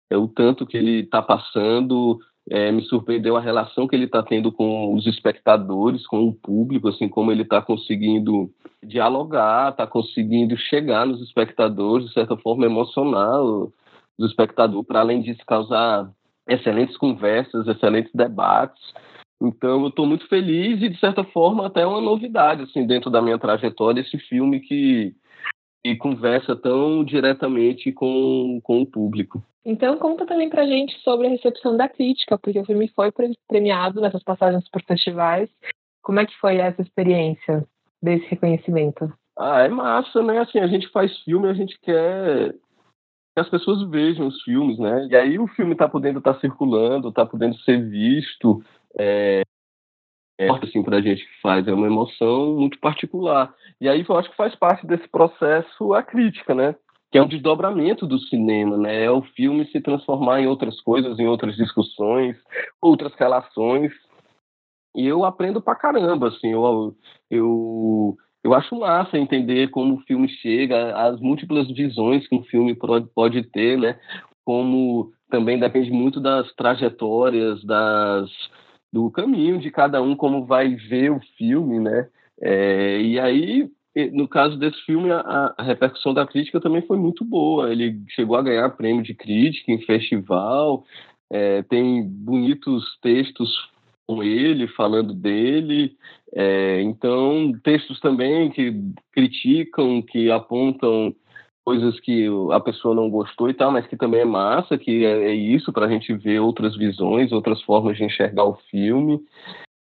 é 0.09 0.17
o 0.17 0.27
tanto 0.27 0.65
que 0.65 0.75
ele 0.75 1.01
está 1.01 1.21
passando, 1.21 2.19
é, 2.49 2.71
me 2.71 2.81
surpreendeu 2.81 3.37
a 3.37 3.41
relação 3.41 3.87
que 3.87 3.95
ele 3.95 4.05
está 4.05 4.23
tendo 4.23 4.51
com 4.51 4.93
os 4.93 5.05
espectadores, 5.05 6.07
com 6.07 6.27
o 6.27 6.33
público, 6.33 6.89
assim, 6.89 7.07
como 7.07 7.31
ele 7.31 7.43
está 7.43 7.61
conseguindo 7.61 8.49
dialogar, 8.83 9.69
está 9.69 9.85
conseguindo 9.85 10.57
chegar 10.57 11.05
nos 11.05 11.21
espectadores, 11.21 12.07
de 12.07 12.13
certa 12.13 12.35
forma, 12.37 12.65
emocionar 12.65 13.39
o, 13.41 13.71
o 14.17 14.25
espectador, 14.25 14.83
para 14.83 14.99
além 14.99 15.21
disso 15.21 15.41
causar 15.45 16.09
excelentes 16.47 16.97
conversas, 16.97 17.67
excelentes 17.67 18.11
debates. 18.13 18.81
Então, 19.41 19.83
eu 19.83 19.87
estou 19.89 20.05
muito 20.05 20.27
feliz 20.27 20.81
e, 20.81 20.89
de 20.89 20.99
certa 20.99 21.23
forma, 21.23 21.67
até 21.67 21.85
uma 21.85 22.01
novidade 22.01 22.63
assim 22.63 22.85
dentro 22.85 23.11
da 23.11 23.21
minha 23.21 23.37
trajetória, 23.37 24.01
esse 24.01 24.17
filme 24.17 24.59
que, 24.59 25.13
que 25.83 25.95
conversa 25.95 26.55
tão 26.55 27.03
diretamente 27.03 27.91
com, 27.91 28.59
com 28.63 28.81
o 28.81 28.85
público. 28.85 29.43
Então, 29.65 29.97
conta 29.97 30.25
também 30.25 30.49
pra 30.49 30.65
gente 30.65 30.97
sobre 30.99 31.27
a 31.27 31.29
recepção 31.29 31.75
da 31.75 31.87
crítica, 31.87 32.37
porque 32.37 32.59
o 32.59 32.65
filme 32.65 32.87
foi 32.89 33.11
premiado 33.47 34.01
nessas 34.01 34.23
passagens 34.23 34.67
por 34.69 34.81
festivais. 34.83 35.49
Como 36.01 36.19
é 36.19 36.25
que 36.25 36.35
foi 36.37 36.57
essa 36.57 36.81
experiência 36.81 37.65
desse 38.01 38.25
reconhecimento? 38.27 39.11
Ah, 39.37 39.61
é 39.61 39.69
massa, 39.69 40.21
né? 40.23 40.39
Assim, 40.39 40.59
a 40.59 40.67
gente 40.67 40.87
faz 40.89 41.17
filme, 41.19 41.47
a 41.47 41.53
gente 41.53 41.79
quer 41.81 42.53
que 42.53 43.39
as 43.39 43.49
pessoas 43.49 43.87
vejam 43.89 44.27
os 44.27 44.41
filmes, 44.43 44.77
né? 44.79 45.07
E 45.09 45.15
aí 45.15 45.39
o 45.39 45.47
filme 45.47 45.73
está 45.73 45.87
podendo 45.87 46.19
estar 46.19 46.33
tá 46.33 46.39
circulando, 46.39 47.09
está 47.09 47.25
podendo 47.25 47.55
ser 47.59 47.87
visto, 47.89 48.61
é, 48.97 49.43
é 50.39 50.49
assim 50.49 50.81
para 50.81 50.97
a 50.97 51.01
gente 51.01 51.21
que 51.21 51.41
faz, 51.41 51.67
é 51.67 51.73
uma 51.73 51.85
emoção 51.85 52.55
muito 52.55 52.79
particular. 52.79 53.53
E 53.79 53.89
aí 53.89 54.05
eu 54.07 54.17
acho 54.17 54.29
que 54.29 54.37
faz 54.37 54.55
parte 54.55 54.87
desse 54.87 55.05
processo 55.09 55.93
a 55.93 56.01
crítica, 56.01 56.55
né? 56.55 56.75
Que 57.11 57.17
é 57.17 57.21
um 57.21 57.27
desdobramento 57.27 58.07
do 58.07 58.17
cinema, 58.17 58.77
né? 58.77 59.03
É 59.03 59.11
o 59.11 59.21
filme 59.21 59.65
se 59.65 59.81
transformar 59.81 60.39
em 60.39 60.47
outras 60.47 60.79
coisas, 60.79 61.19
em 61.19 61.27
outras 61.27 61.57
discussões, 61.57 62.37
outras 62.81 63.13
relações. 63.15 63.91
E 64.95 65.05
eu 65.05 65.25
aprendo 65.25 65.61
pra 65.61 65.75
caramba, 65.75 66.29
assim, 66.29 66.53
eu, 66.53 66.95
eu, 67.29 68.15
eu 68.41 68.53
acho 68.53 68.79
massa 68.79 69.17
entender 69.17 69.69
como 69.71 69.95
o 69.95 70.01
filme 70.03 70.29
chega, 70.29 70.95
as 70.95 71.19
múltiplas 71.19 71.67
visões 71.67 72.25
que 72.27 72.35
um 72.35 72.43
filme 72.43 72.73
pode, 72.75 73.07
pode 73.13 73.43
ter, 73.43 73.77
né? 73.77 73.99
Como 74.45 75.11
também 75.29 75.59
depende 75.59 75.91
muito 75.91 76.21
das 76.21 76.51
trajetórias, 76.55 77.61
das, 77.65 78.29
do 78.91 79.09
caminho 79.11 79.59
de 79.59 79.69
cada 79.71 80.01
um, 80.01 80.15
como 80.15 80.45
vai 80.45 80.75
ver 80.75 81.11
o 81.11 81.19
filme, 81.37 81.79
né? 81.79 82.07
É, 82.41 83.01
e 83.01 83.19
aí, 83.19 83.69
no 84.13 84.27
caso 84.27 84.57
desse 84.57 84.79
filme, 84.85 85.11
a, 85.11 85.53
a, 85.57 85.63
repercussão 85.63 86.13
da 86.13 86.25
crítica 86.25 86.59
também 86.59 86.81
foi 86.83 86.97
muito 86.97 87.23
boa. 87.23 87.71
Ele 87.71 88.01
chegou 88.09 88.35
a 88.35 88.41
ganhar 88.41 88.69
prêmio 88.71 89.03
de 89.03 89.13
crítica 89.13 89.71
em 89.71 89.81
festival, 89.81 90.85
é, 91.29 91.61
tem 91.63 92.03
bonitos 92.03 92.97
textos 93.01 93.49
com 94.07 94.23
ele, 94.23 94.67
falando 94.69 95.13
dele. 95.13 95.95
É, 96.33 96.81
então, 96.81 97.51
textos 97.63 97.99
também 97.99 98.49
que 98.49 98.73
criticam, 99.11 100.01
que 100.01 100.31
apontam 100.31 101.13
coisas 101.69 101.99
que 101.99 102.25
a 102.51 102.59
pessoa 102.59 102.95
não 102.95 103.11
gostou 103.11 103.47
e 103.47 103.53
tal, 103.53 103.71
mas 103.71 103.85
que 103.85 103.95
também 103.95 104.21
é 104.21 104.25
massa, 104.25 104.75
que 104.75 105.05
é, 105.05 105.25
é 105.25 105.33
isso 105.35 105.71
para 105.71 105.85
a 105.85 105.89
gente 105.89 106.11
ver 106.15 106.39
outras 106.39 106.75
visões, 106.75 107.31
outras 107.31 107.61
formas 107.61 107.95
de 107.95 108.03
enxergar 108.03 108.43
o 108.43 108.57
filme. 108.71 109.19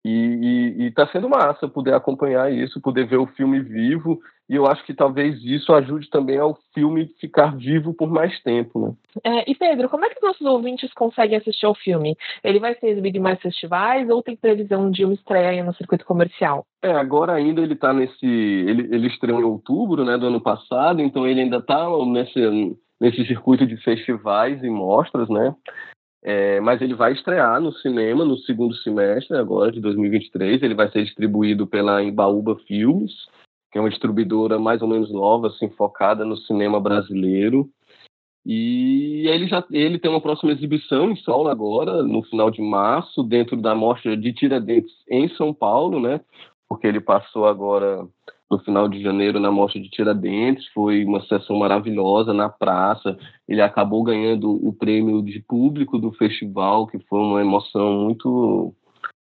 E 0.05 0.87
está 0.87 1.05
sendo 1.07 1.29
massa 1.29 1.67
poder 1.67 1.93
acompanhar 1.93 2.51
isso, 2.51 2.81
poder 2.81 3.05
ver 3.05 3.17
o 3.17 3.27
filme 3.27 3.59
vivo. 3.59 4.19
E 4.49 4.55
eu 4.55 4.65
acho 4.65 4.83
que 4.83 4.93
talvez 4.93 5.43
isso 5.43 5.71
ajude 5.73 6.09
também 6.09 6.39
ao 6.39 6.57
filme 6.73 7.07
ficar 7.19 7.55
vivo 7.55 7.93
por 7.93 8.09
mais 8.09 8.41
tempo, 8.41 8.79
né? 8.79 8.93
É, 9.23 9.51
e 9.51 9.53
Pedro, 9.53 9.87
como 9.89 10.05
é 10.05 10.09
que 10.09 10.15
os 10.15 10.23
nossos 10.23 10.47
ouvintes 10.47 10.91
conseguem 10.93 11.37
assistir 11.37 11.67
ao 11.67 11.75
filme? 11.75 12.17
Ele 12.43 12.59
vai 12.59 12.73
ser 12.75 12.87
exibido 12.87 13.17
em 13.17 13.21
mais 13.21 13.39
festivais 13.39 14.09
ou 14.09 14.23
tem 14.23 14.35
previsão 14.35 14.89
de 14.89 15.05
uma 15.05 15.13
estreia 15.13 15.63
no 15.63 15.73
circuito 15.75 16.05
comercial? 16.05 16.65
É, 16.81 16.91
agora 16.91 17.33
ainda 17.33 17.61
ele 17.61 17.73
está 17.73 17.93
nesse. 17.93 18.25
Ele, 18.25 18.95
ele 18.95 19.07
estreou 19.07 19.39
em 19.39 19.43
outubro 19.43 20.03
né, 20.03 20.17
do 20.17 20.27
ano 20.27 20.41
passado, 20.41 21.01
então 21.01 21.27
ele 21.27 21.41
ainda 21.41 21.57
está 21.57 21.87
nesse, 22.07 22.75
nesse 22.99 23.25
circuito 23.27 23.67
de 23.67 23.77
festivais 23.77 24.63
e 24.63 24.69
mostras, 24.69 25.29
né? 25.29 25.53
É, 26.21 26.59
mas 26.59 26.81
ele 26.81 26.93
vai 26.93 27.13
estrear 27.13 27.61
no 27.61 27.71
cinema 27.71 28.25
no 28.25 28.37
segundo 28.39 28.75
semestre 28.75 29.37
agora 29.37 29.71
de 29.71 29.79
2023. 29.79 30.61
Ele 30.61 30.75
vai 30.75 30.91
ser 30.91 31.03
distribuído 31.03 31.65
pela 31.65 32.03
Embaúba 32.03 32.57
Filmes, 32.67 33.13
que 33.71 33.77
é 33.77 33.81
uma 33.81 33.89
distribuidora 33.89 34.59
mais 34.59 34.81
ou 34.81 34.87
menos 34.87 35.11
nova, 35.11 35.47
assim, 35.47 35.69
focada 35.69 36.25
no 36.25 36.35
cinema 36.37 36.79
brasileiro. 36.79 37.69
E 38.45 39.27
ele 39.27 39.47
já 39.47 39.63
ele 39.69 39.99
tem 39.99 40.09
uma 40.09 40.21
próxima 40.21 40.51
exibição 40.51 41.11
em 41.11 41.15
solo 41.17 41.49
agora, 41.49 42.01
no 42.03 42.23
final 42.23 42.49
de 42.49 42.61
março, 42.61 43.21
dentro 43.23 43.55
da 43.55 43.75
mostra 43.75 44.15
de 44.17 44.33
Tiradentes 44.33 44.93
em 45.09 45.29
São 45.35 45.53
Paulo, 45.53 45.99
né? 45.99 46.19
Porque 46.67 46.87
ele 46.87 46.99
passou 46.99 47.45
agora 47.45 48.07
no 48.49 48.59
final 48.59 48.87
de 48.87 49.01
janeiro 49.01 49.39
na 49.39 49.51
Mostra 49.51 49.79
de 49.79 49.89
Tiradentes, 49.89 50.67
foi 50.73 51.05
uma 51.05 51.21
sessão 51.25 51.57
maravilhosa 51.57 52.33
na 52.33 52.49
praça. 52.49 53.17
Ele 53.47 53.61
acabou 53.61 54.03
ganhando 54.03 54.51
o 54.65 54.73
prêmio 54.73 55.21
de 55.21 55.39
público 55.41 55.99
do 55.99 56.11
festival, 56.13 56.87
que 56.87 56.97
foi 57.07 57.19
uma 57.19 57.41
emoção 57.41 57.93
muito 58.05 58.73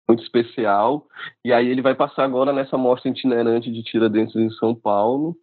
muito 0.07 0.23
especial. 0.23 1.07
E 1.45 1.53
aí 1.53 1.67
ele 1.67 1.81
vai 1.81 1.95
passar 1.95 2.25
agora 2.25 2.51
nessa 2.51 2.77
mostra 2.77 3.09
itinerante 3.09 3.71
de 3.71 3.83
Tiradentes 3.83 4.35
em 4.35 4.49
São 4.51 4.75
Paulo. 4.75 5.37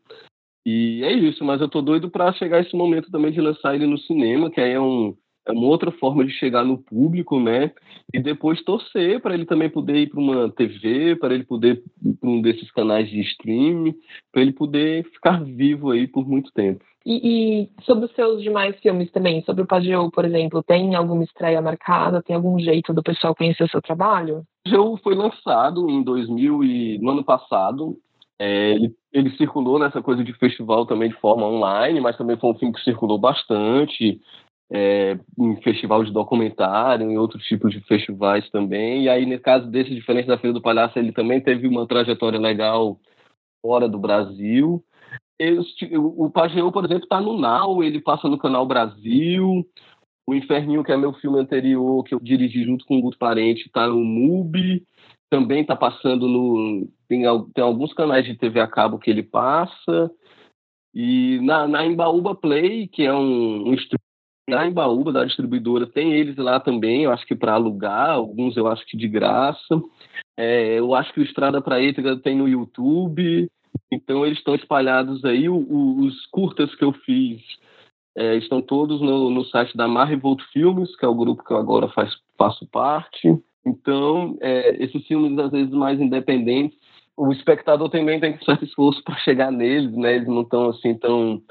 E 0.67 1.03
é 1.05 1.12
isso, 1.12 1.45
mas 1.45 1.61
eu 1.61 1.69
tô 1.69 1.81
doido 1.81 2.11
para 2.11 2.33
chegar 2.35 2.61
esse 2.61 2.77
momento 2.77 3.11
também 3.11 3.33
de 3.33 3.41
lançar 3.41 3.75
ele 3.75 3.87
no 3.87 3.97
cinema, 3.97 4.51
que 4.51 4.61
aí 4.61 4.73
é 4.73 4.81
um 4.81 5.17
é 5.49 5.53
uma 5.53 5.67
outra 5.67 5.91
forma 5.91 6.25
de 6.25 6.31
chegar 6.33 6.65
no 6.65 6.79
público, 6.79 7.41
né? 7.41 7.73
E 8.13 8.21
depois 8.21 8.63
torcer 8.63 9.21
para 9.21 9.35
ele 9.35 9.47
também 9.47 9.71
poder 9.71 9.97
ir 9.97 10.09
para 10.09 10.21
uma 10.21 10.51
TV, 10.51 11.17
para 11.17 11.35
ele 11.35 11.45
poder 11.45 11.83
ir 12.05 12.15
para 12.15 12.29
um 12.29 12.43
desses 12.43 12.71
canais 12.73 13.09
de 13.09 13.21
streaming, 13.21 13.95
para 14.31 14.43
ele 14.43 14.53
poder 14.53 15.05
ficar 15.05 15.43
vivo 15.43 15.91
aí 15.91 16.07
por 16.07 16.29
muito 16.29 16.53
tempo. 16.53 16.85
E, 17.07 17.63
e, 17.63 17.71
sobre 17.85 18.05
os 18.05 18.13
seus 18.13 18.43
demais 18.43 18.79
filmes 18.81 19.11
também, 19.11 19.43
sobre 19.43 19.63
o 19.63 19.67
Pajeu, 19.67 20.11
por 20.11 20.27
exemplo, 20.27 20.63
tem 20.63 20.95
alguma 20.95 21.25
estreia 21.25 21.63
marcada? 21.63 22.23
Tem 22.23 22.37
algum 22.37 22.59
jeito 22.59 22.93
do 22.93 23.03
pessoal 23.03 23.35
conhecer 23.35 23.65
o 23.65 23.71
seu 23.71 23.81
trabalho? 23.81 24.41
O 24.41 24.45
Pajeu 24.65 24.97
foi 25.03 25.15
lançado 25.15 25.89
em 25.89 26.03
2000 26.03 26.65
e 26.65 26.99
no 26.99 27.13
ano 27.13 27.25
passado. 27.25 27.97
É, 28.39 28.73
ele, 28.73 28.95
ele 29.11 29.31
circulou 29.31 29.79
nessa 29.79 30.03
coisa 30.03 30.23
de 30.23 30.35
festival 30.35 30.85
também 30.85 31.09
de 31.09 31.17
forma 31.17 31.47
online, 31.47 31.99
mas 32.01 32.17
também 32.17 32.37
foi 32.37 32.51
um 32.51 32.59
filme 32.59 32.75
que 32.75 32.85
circulou 32.85 33.19
bastante 33.19 34.21
é, 34.70 35.18
em 35.38 35.61
festival 35.62 36.04
de 36.04 36.12
documentário, 36.12 37.11
em 37.11 37.16
outros 37.16 37.44
tipos 37.44 37.72
de 37.72 37.81
festivais 37.81 38.48
também. 38.50 39.04
E 39.04 39.09
aí, 39.09 39.24
no 39.24 39.38
caso 39.40 39.66
desse, 39.70 39.94
diferente 39.94 40.26
da 40.26 40.38
Feira 40.38 40.52
do 40.52 40.62
Palhaço, 40.62 40.98
ele 40.98 41.12
também 41.12 41.40
teve 41.40 41.66
uma 41.66 41.87
trajetória 41.87 42.38
legal 42.38 43.00
fora 43.62 43.88
do 43.88 43.98
Brasil. 43.98 44.85
o 45.96 46.31
Pajeú, 46.31 46.70
por 46.70 46.85
exemplo, 46.85 47.04
está 47.04 47.20
no 47.20 47.38
Now, 47.38 47.83
ele 47.83 48.00
passa 48.00 48.28
no 48.28 48.38
Canal 48.38 48.66
Brasil. 48.66 49.66
O 50.26 50.35
Inferninho, 50.35 50.85
que 50.85 50.92
é 50.92 50.96
meu 50.96 51.14
filme 51.14 51.38
anterior, 51.40 52.04
que 52.04 52.14
eu 52.14 52.20
dirigi 52.20 52.62
junto 52.64 52.85
com 52.85 52.98
o 52.98 53.00
Guto 53.00 53.16
Parente, 53.16 53.66
está 53.66 53.87
no 53.87 54.04
MUBI. 54.04 54.85
Também 55.31 55.62
está 55.62 55.74
passando 55.74 56.28
no. 56.28 56.87
Tem, 57.09 57.22
tem 57.54 57.64
alguns 57.64 57.94
canais 57.94 58.26
de 58.26 58.35
TV 58.37 58.61
a 58.61 58.66
cabo 58.66 58.98
que 58.98 59.11
ele 59.11 59.22
passa. 59.22 60.11
E 60.94 61.40
na, 61.42 61.66
na 61.66 61.87
Embaúba 61.87 62.35
Play, 62.35 62.88
que 62.88 63.04
é 63.04 63.14
um, 63.14 63.70
um 63.70 63.74
na 64.49 64.67
Embaúba, 64.67 65.13
da 65.13 65.25
distribuidora, 65.25 65.87
tem 65.87 66.13
eles 66.15 66.37
lá 66.37 66.59
também, 66.59 67.05
eu 67.05 67.13
acho 67.13 67.27
que 67.27 67.35
para 67.35 67.53
alugar, 67.53 68.11
alguns 68.11 68.57
eu 68.57 68.67
acho 68.67 68.85
que 68.87 68.97
de 68.97 69.07
graça. 69.07 69.81
É, 70.37 70.79
eu 70.79 70.95
acho 70.95 71.13
que 71.13 71.21
o 71.21 71.23
Estrada 71.23 71.61
para 71.61 71.81
Ítega 71.81 72.17
tem 72.17 72.37
no 72.37 72.49
YouTube, 72.49 73.49
então 73.93 74.25
eles 74.25 74.38
estão 74.38 74.55
espalhados 74.55 75.25
aí. 75.25 75.49
O, 75.49 75.57
o, 75.57 76.01
os 76.07 76.27
curtas 76.27 76.75
que 76.75 76.85
eu 76.85 76.92
fiz 76.92 77.40
é, 78.17 78.37
estão 78.37 78.63
todos 78.63 79.01
no, 79.01 79.31
no 79.31 79.44
site 79.44 79.77
da 79.77 79.87
Marrevolt 79.87 80.40
Filmes, 80.53 80.96
que 80.96 81.05
é 81.05 81.09
o 81.09 81.15
grupo 81.15 81.44
que 81.44 81.53
eu 81.53 81.59
agora 81.59 81.88
faz, 81.88 82.17
faço 82.37 82.67
parte. 82.67 83.37
Então, 83.67 84.37
é, 84.40 84.83
esses 84.83 85.07
filmes, 85.07 85.38
às 85.38 85.51
vezes, 85.51 85.71
mais 85.71 86.01
independentes, 86.01 86.79
o 87.17 87.33
espectador 87.33 87.88
também 87.90 88.21
tem 88.21 88.37
que 88.37 88.44
fazer 88.44 88.65
esforço 88.65 89.03
para 89.03 89.17
chegar 89.17 89.51
neles, 89.51 89.92
né? 89.96 90.17
Eles 90.17 90.29
não 90.29 90.42
estão 90.42 90.69
assim 90.71 90.94
tão 90.94 91.42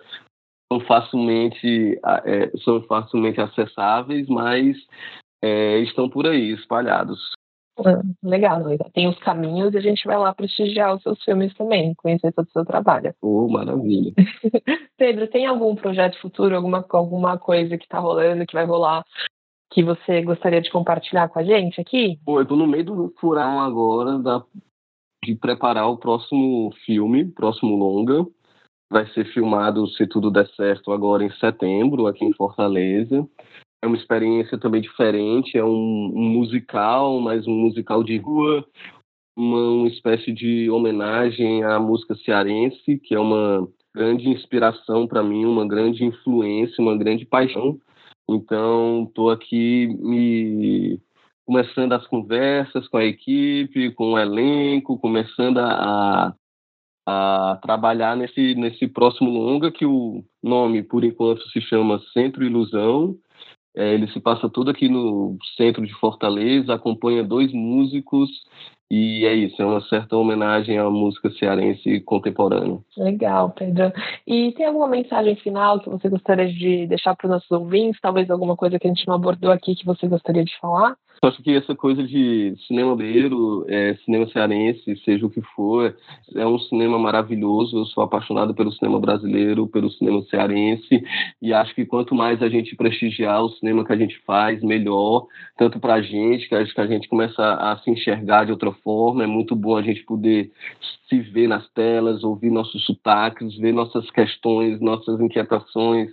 são 0.71 0.79
facilmente, 0.81 1.99
é, 2.25 2.51
são 2.63 2.81
facilmente 2.83 3.39
acessáveis, 3.39 4.27
mas 4.27 4.77
é, 5.41 5.79
estão 5.79 6.09
por 6.09 6.27
aí, 6.27 6.51
espalhados. 6.51 7.19
Ah, 7.79 8.01
legal, 8.23 8.63
legal. 8.63 8.89
Tem 8.91 9.07
os 9.07 9.19
caminhos 9.19 9.73
e 9.73 9.77
a 9.77 9.81
gente 9.81 10.05
vai 10.05 10.17
lá 10.17 10.33
prestigiar 10.33 10.95
os 10.95 11.03
seus 11.03 11.23
filmes 11.23 11.53
também, 11.53 11.93
conhecer 11.95 12.33
todo 12.33 12.47
o 12.47 12.51
seu 12.51 12.65
trabalho. 12.65 13.13
Oh, 13.21 13.47
maravilha. 13.47 14.13
Pedro, 14.97 15.27
tem 15.27 15.45
algum 15.45 15.75
projeto 15.75 16.19
futuro, 16.19 16.55
alguma, 16.55 16.83
alguma 16.89 17.37
coisa 17.37 17.77
que 17.77 17.83
está 17.83 17.99
rolando, 17.99 18.45
que 18.47 18.55
vai 18.55 18.65
rolar, 18.65 19.05
que 19.71 19.83
você 19.83 20.23
gostaria 20.23 20.59
de 20.59 20.71
compartilhar 20.71 21.29
com 21.29 21.37
a 21.37 21.43
gente 21.43 21.79
aqui? 21.79 22.19
Pô, 22.25 22.39
eu 22.39 22.47
tô 22.47 22.55
no 22.55 22.65
meio 22.65 22.83
do 22.83 23.13
furão 23.19 23.61
agora 23.61 24.17
da, 24.17 24.43
de 25.23 25.35
preparar 25.35 25.87
o 25.87 25.97
próximo 25.97 26.71
filme, 26.83 27.25
próximo 27.25 27.75
longa. 27.75 28.25
Vai 28.89 29.05
ser 29.13 29.25
filmado, 29.33 29.87
se 29.87 30.07
tudo 30.07 30.31
der 30.31 30.47
certo, 30.55 30.91
agora 30.91 31.23
em 31.23 31.31
setembro, 31.31 32.07
aqui 32.07 32.23
em 32.23 32.33
Fortaleza. 32.33 33.27
É 33.81 33.87
uma 33.87 33.97
experiência 33.97 34.57
também 34.57 34.81
diferente, 34.81 35.57
é 35.57 35.63
um, 35.63 36.11
um 36.15 36.29
musical, 36.29 37.19
mas 37.19 37.45
um 37.47 37.53
musical 37.53 38.03
de 38.03 38.17
rua, 38.17 38.65
uma, 39.37 39.69
uma 39.69 39.87
espécie 39.87 40.31
de 40.33 40.69
homenagem 40.69 41.63
à 41.63 41.79
música 41.79 42.15
cearense, 42.15 42.97
que 42.97 43.13
é 43.13 43.19
uma 43.19 43.67
grande 43.95 44.29
inspiração 44.29 45.07
para 45.07 45.23
mim, 45.23 45.45
uma 45.45 45.67
grande 45.67 46.03
influência, 46.03 46.81
uma 46.81 46.97
grande 46.97 47.25
paixão. 47.25 47.79
Então, 48.29 49.05
estou 49.07 49.29
aqui 49.29 49.87
me 49.99 50.99
começando 51.45 51.93
as 51.93 52.05
conversas 52.07 52.87
com 52.89 52.97
a 52.97 53.05
equipe, 53.05 53.91
com 53.91 54.13
o 54.13 54.19
elenco, 54.19 54.99
começando 54.99 55.59
a, 55.59 56.35
a 57.09 57.57
trabalhar 57.61 58.17
nesse, 58.17 58.53
nesse 58.55 58.85
próximo 58.85 59.29
longa, 59.29 59.71
que 59.71 59.85
o 59.85 60.25
nome, 60.43 60.83
por 60.83 61.05
enquanto, 61.05 61.41
se 61.51 61.61
chama 61.61 62.01
Centro 62.13 62.43
Ilusão. 62.43 63.15
É, 63.73 63.93
ele 63.93 64.07
se 64.11 64.19
passa 64.19 64.49
todo 64.49 64.69
aqui 64.69 64.89
no 64.89 65.37
centro 65.55 65.85
de 65.85 65.93
Fortaleza, 65.93 66.73
acompanha 66.73 67.23
dois 67.23 67.53
músicos 67.53 68.29
e 68.89 69.25
é 69.25 69.33
isso, 69.33 69.61
é 69.61 69.65
uma 69.65 69.81
certa 69.81 70.17
homenagem 70.17 70.77
à 70.77 70.89
música 70.89 71.29
cearense 71.31 72.01
contemporânea. 72.01 72.79
Legal, 72.97 73.51
Pedro. 73.51 73.93
E 74.25 74.51
tem 74.53 74.65
alguma 74.65 74.87
mensagem 74.87 75.35
final 75.37 75.79
que 75.79 75.89
você 75.89 76.09
gostaria 76.09 76.47
de 76.47 76.87
deixar 76.87 77.15
para 77.15 77.27
os 77.27 77.31
nossos 77.31 77.51
ouvintes? 77.51 78.01
Talvez 78.01 78.29
alguma 78.29 78.57
coisa 78.57 78.79
que 78.79 78.87
a 78.87 78.89
gente 78.89 79.07
não 79.07 79.15
abordou 79.15 79.51
aqui 79.51 79.75
que 79.75 79.85
você 79.85 80.07
gostaria 80.07 80.43
de 80.43 80.57
falar? 80.59 80.97
Eu 81.21 81.29
acho 81.29 81.41
que 81.41 81.51
essa 81.55 81.75
coisa 81.75 82.03
de 82.03 82.55
cinema 82.67 82.95
brasileiro, 82.95 83.65
é, 83.67 83.95
cinema 84.05 84.27
cearense, 84.27 84.95
seja 85.03 85.25
o 85.25 85.29
que 85.29 85.41
for, 85.55 85.95
é 86.35 86.45
um 86.45 86.59
cinema 86.59 86.99
maravilhoso. 86.99 87.77
Eu 87.77 87.85
sou 87.85 88.03
apaixonado 88.03 88.53
pelo 88.53 88.71
cinema 88.71 88.99
brasileiro, 88.99 89.67
pelo 89.67 89.89
cinema 89.89 90.21
cearense, 90.23 91.03
e 91.41 91.53
acho 91.53 91.73
que 91.73 91.85
quanto 91.85 92.13
mais 92.13 92.41
a 92.43 92.49
gente 92.49 92.75
prestigiar 92.75 93.43
o 93.43 93.49
cinema 93.49 93.83
que 93.83 93.93
a 93.93 93.97
gente 93.97 94.19
faz, 94.25 94.61
melhor, 94.61 95.25
tanto 95.57 95.79
para 95.79 95.95
a 95.95 96.01
gente, 96.01 96.47
que 96.47 96.53
acho 96.53 96.73
que 96.73 96.81
a 96.81 96.87
gente 96.87 97.09
começa 97.09 97.43
a 97.43 97.77
se 97.79 97.89
enxergar 97.89 98.45
de 98.45 98.51
outra 98.51 98.71
forma. 98.71 99.23
É 99.23 99.27
muito 99.27 99.55
bom 99.55 99.75
a 99.75 99.81
gente 99.81 100.03
poder 100.03 100.51
se 101.09 101.19
ver 101.19 101.47
nas 101.47 101.67
telas, 101.71 102.23
ouvir 102.23 102.51
nossos 102.51 102.85
sotaques, 102.85 103.57
ver 103.57 103.73
nossas 103.73 104.09
questões, 104.11 104.79
nossas 104.79 105.19
inquietações, 105.19 106.11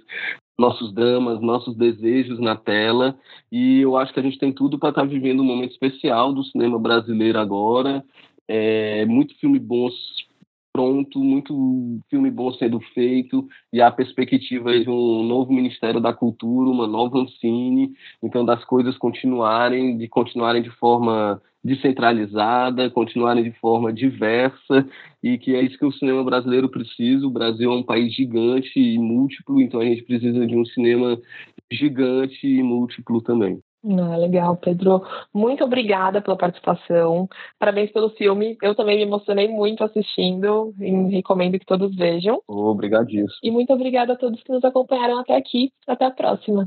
nossos 0.58 0.92
dramas, 0.92 1.40
nossos 1.40 1.76
desejos 1.76 2.38
na 2.38 2.56
tela. 2.56 3.18
E 3.50 3.80
eu 3.80 3.96
acho 3.96 4.12
que 4.12 4.20
a 4.20 4.22
gente 4.22 4.38
tem 4.38 4.52
tudo 4.52 4.78
para 4.78 4.90
estar 4.90 5.02
tá 5.02 5.06
vivendo 5.06 5.40
um 5.40 5.46
momento 5.46 5.72
especial 5.72 6.32
do 6.32 6.44
cinema 6.44 6.78
brasileiro 6.78 7.38
agora. 7.38 8.04
É, 8.46 9.04
muito 9.06 9.34
filme 9.38 9.58
bom 9.58 9.88
pronto, 10.74 11.20
muito 11.20 12.00
filme 12.10 12.28
bom 12.32 12.52
sendo 12.52 12.80
feito 12.80 13.46
e 13.72 13.80
a 13.80 13.92
perspectiva 13.92 14.76
de 14.76 14.90
um 14.90 15.22
novo 15.22 15.52
Ministério 15.52 16.00
da 16.00 16.12
Cultura, 16.12 16.68
uma 16.68 16.84
nova 16.84 17.16
Ancine, 17.16 17.92
então 18.20 18.44
das 18.44 18.64
coisas 18.64 18.98
continuarem, 18.98 19.96
de 19.96 20.08
continuarem 20.08 20.62
de 20.62 20.70
forma 20.70 21.40
descentralizada, 21.64 22.90
continuarem 22.90 23.42
de 23.42 23.52
forma 23.58 23.92
diversa 23.92 24.86
e 25.22 25.38
que 25.38 25.54
é 25.54 25.62
isso 25.62 25.78
que 25.78 25.86
o 25.86 25.92
cinema 25.92 26.22
brasileiro 26.22 26.68
precisa. 26.68 27.26
O 27.26 27.30
Brasil 27.30 27.72
é 27.72 27.74
um 27.74 27.82
país 27.82 28.12
gigante 28.12 28.78
e 28.78 28.98
múltiplo, 28.98 29.60
então 29.60 29.80
a 29.80 29.84
gente 29.84 30.02
precisa 30.02 30.46
de 30.46 30.56
um 30.56 30.64
cinema 30.66 31.18
gigante 31.72 32.46
e 32.46 32.62
múltiplo 32.62 33.22
também. 33.22 33.60
Ah, 33.86 34.16
legal, 34.16 34.56
Pedro. 34.56 35.02
Muito 35.32 35.62
obrigada 35.62 36.22
pela 36.22 36.36
participação. 36.36 37.28
Parabéns 37.58 37.90
pelo 37.92 38.08
filme. 38.10 38.56
Eu 38.62 38.74
também 38.74 38.96
me 38.96 39.02
emocionei 39.02 39.46
muito 39.46 39.84
assistindo 39.84 40.74
e 40.80 40.90
recomendo 41.14 41.58
que 41.58 41.66
todos 41.66 41.94
vejam. 41.94 42.40
Obrigadíssimo. 42.48 43.28
E 43.42 43.50
muito 43.50 43.72
obrigada 43.74 44.14
a 44.14 44.16
todos 44.16 44.42
que 44.42 44.52
nos 44.52 44.64
acompanharam 44.64 45.18
até 45.18 45.36
aqui. 45.36 45.70
Até 45.86 46.06
a 46.06 46.10
próxima. 46.10 46.66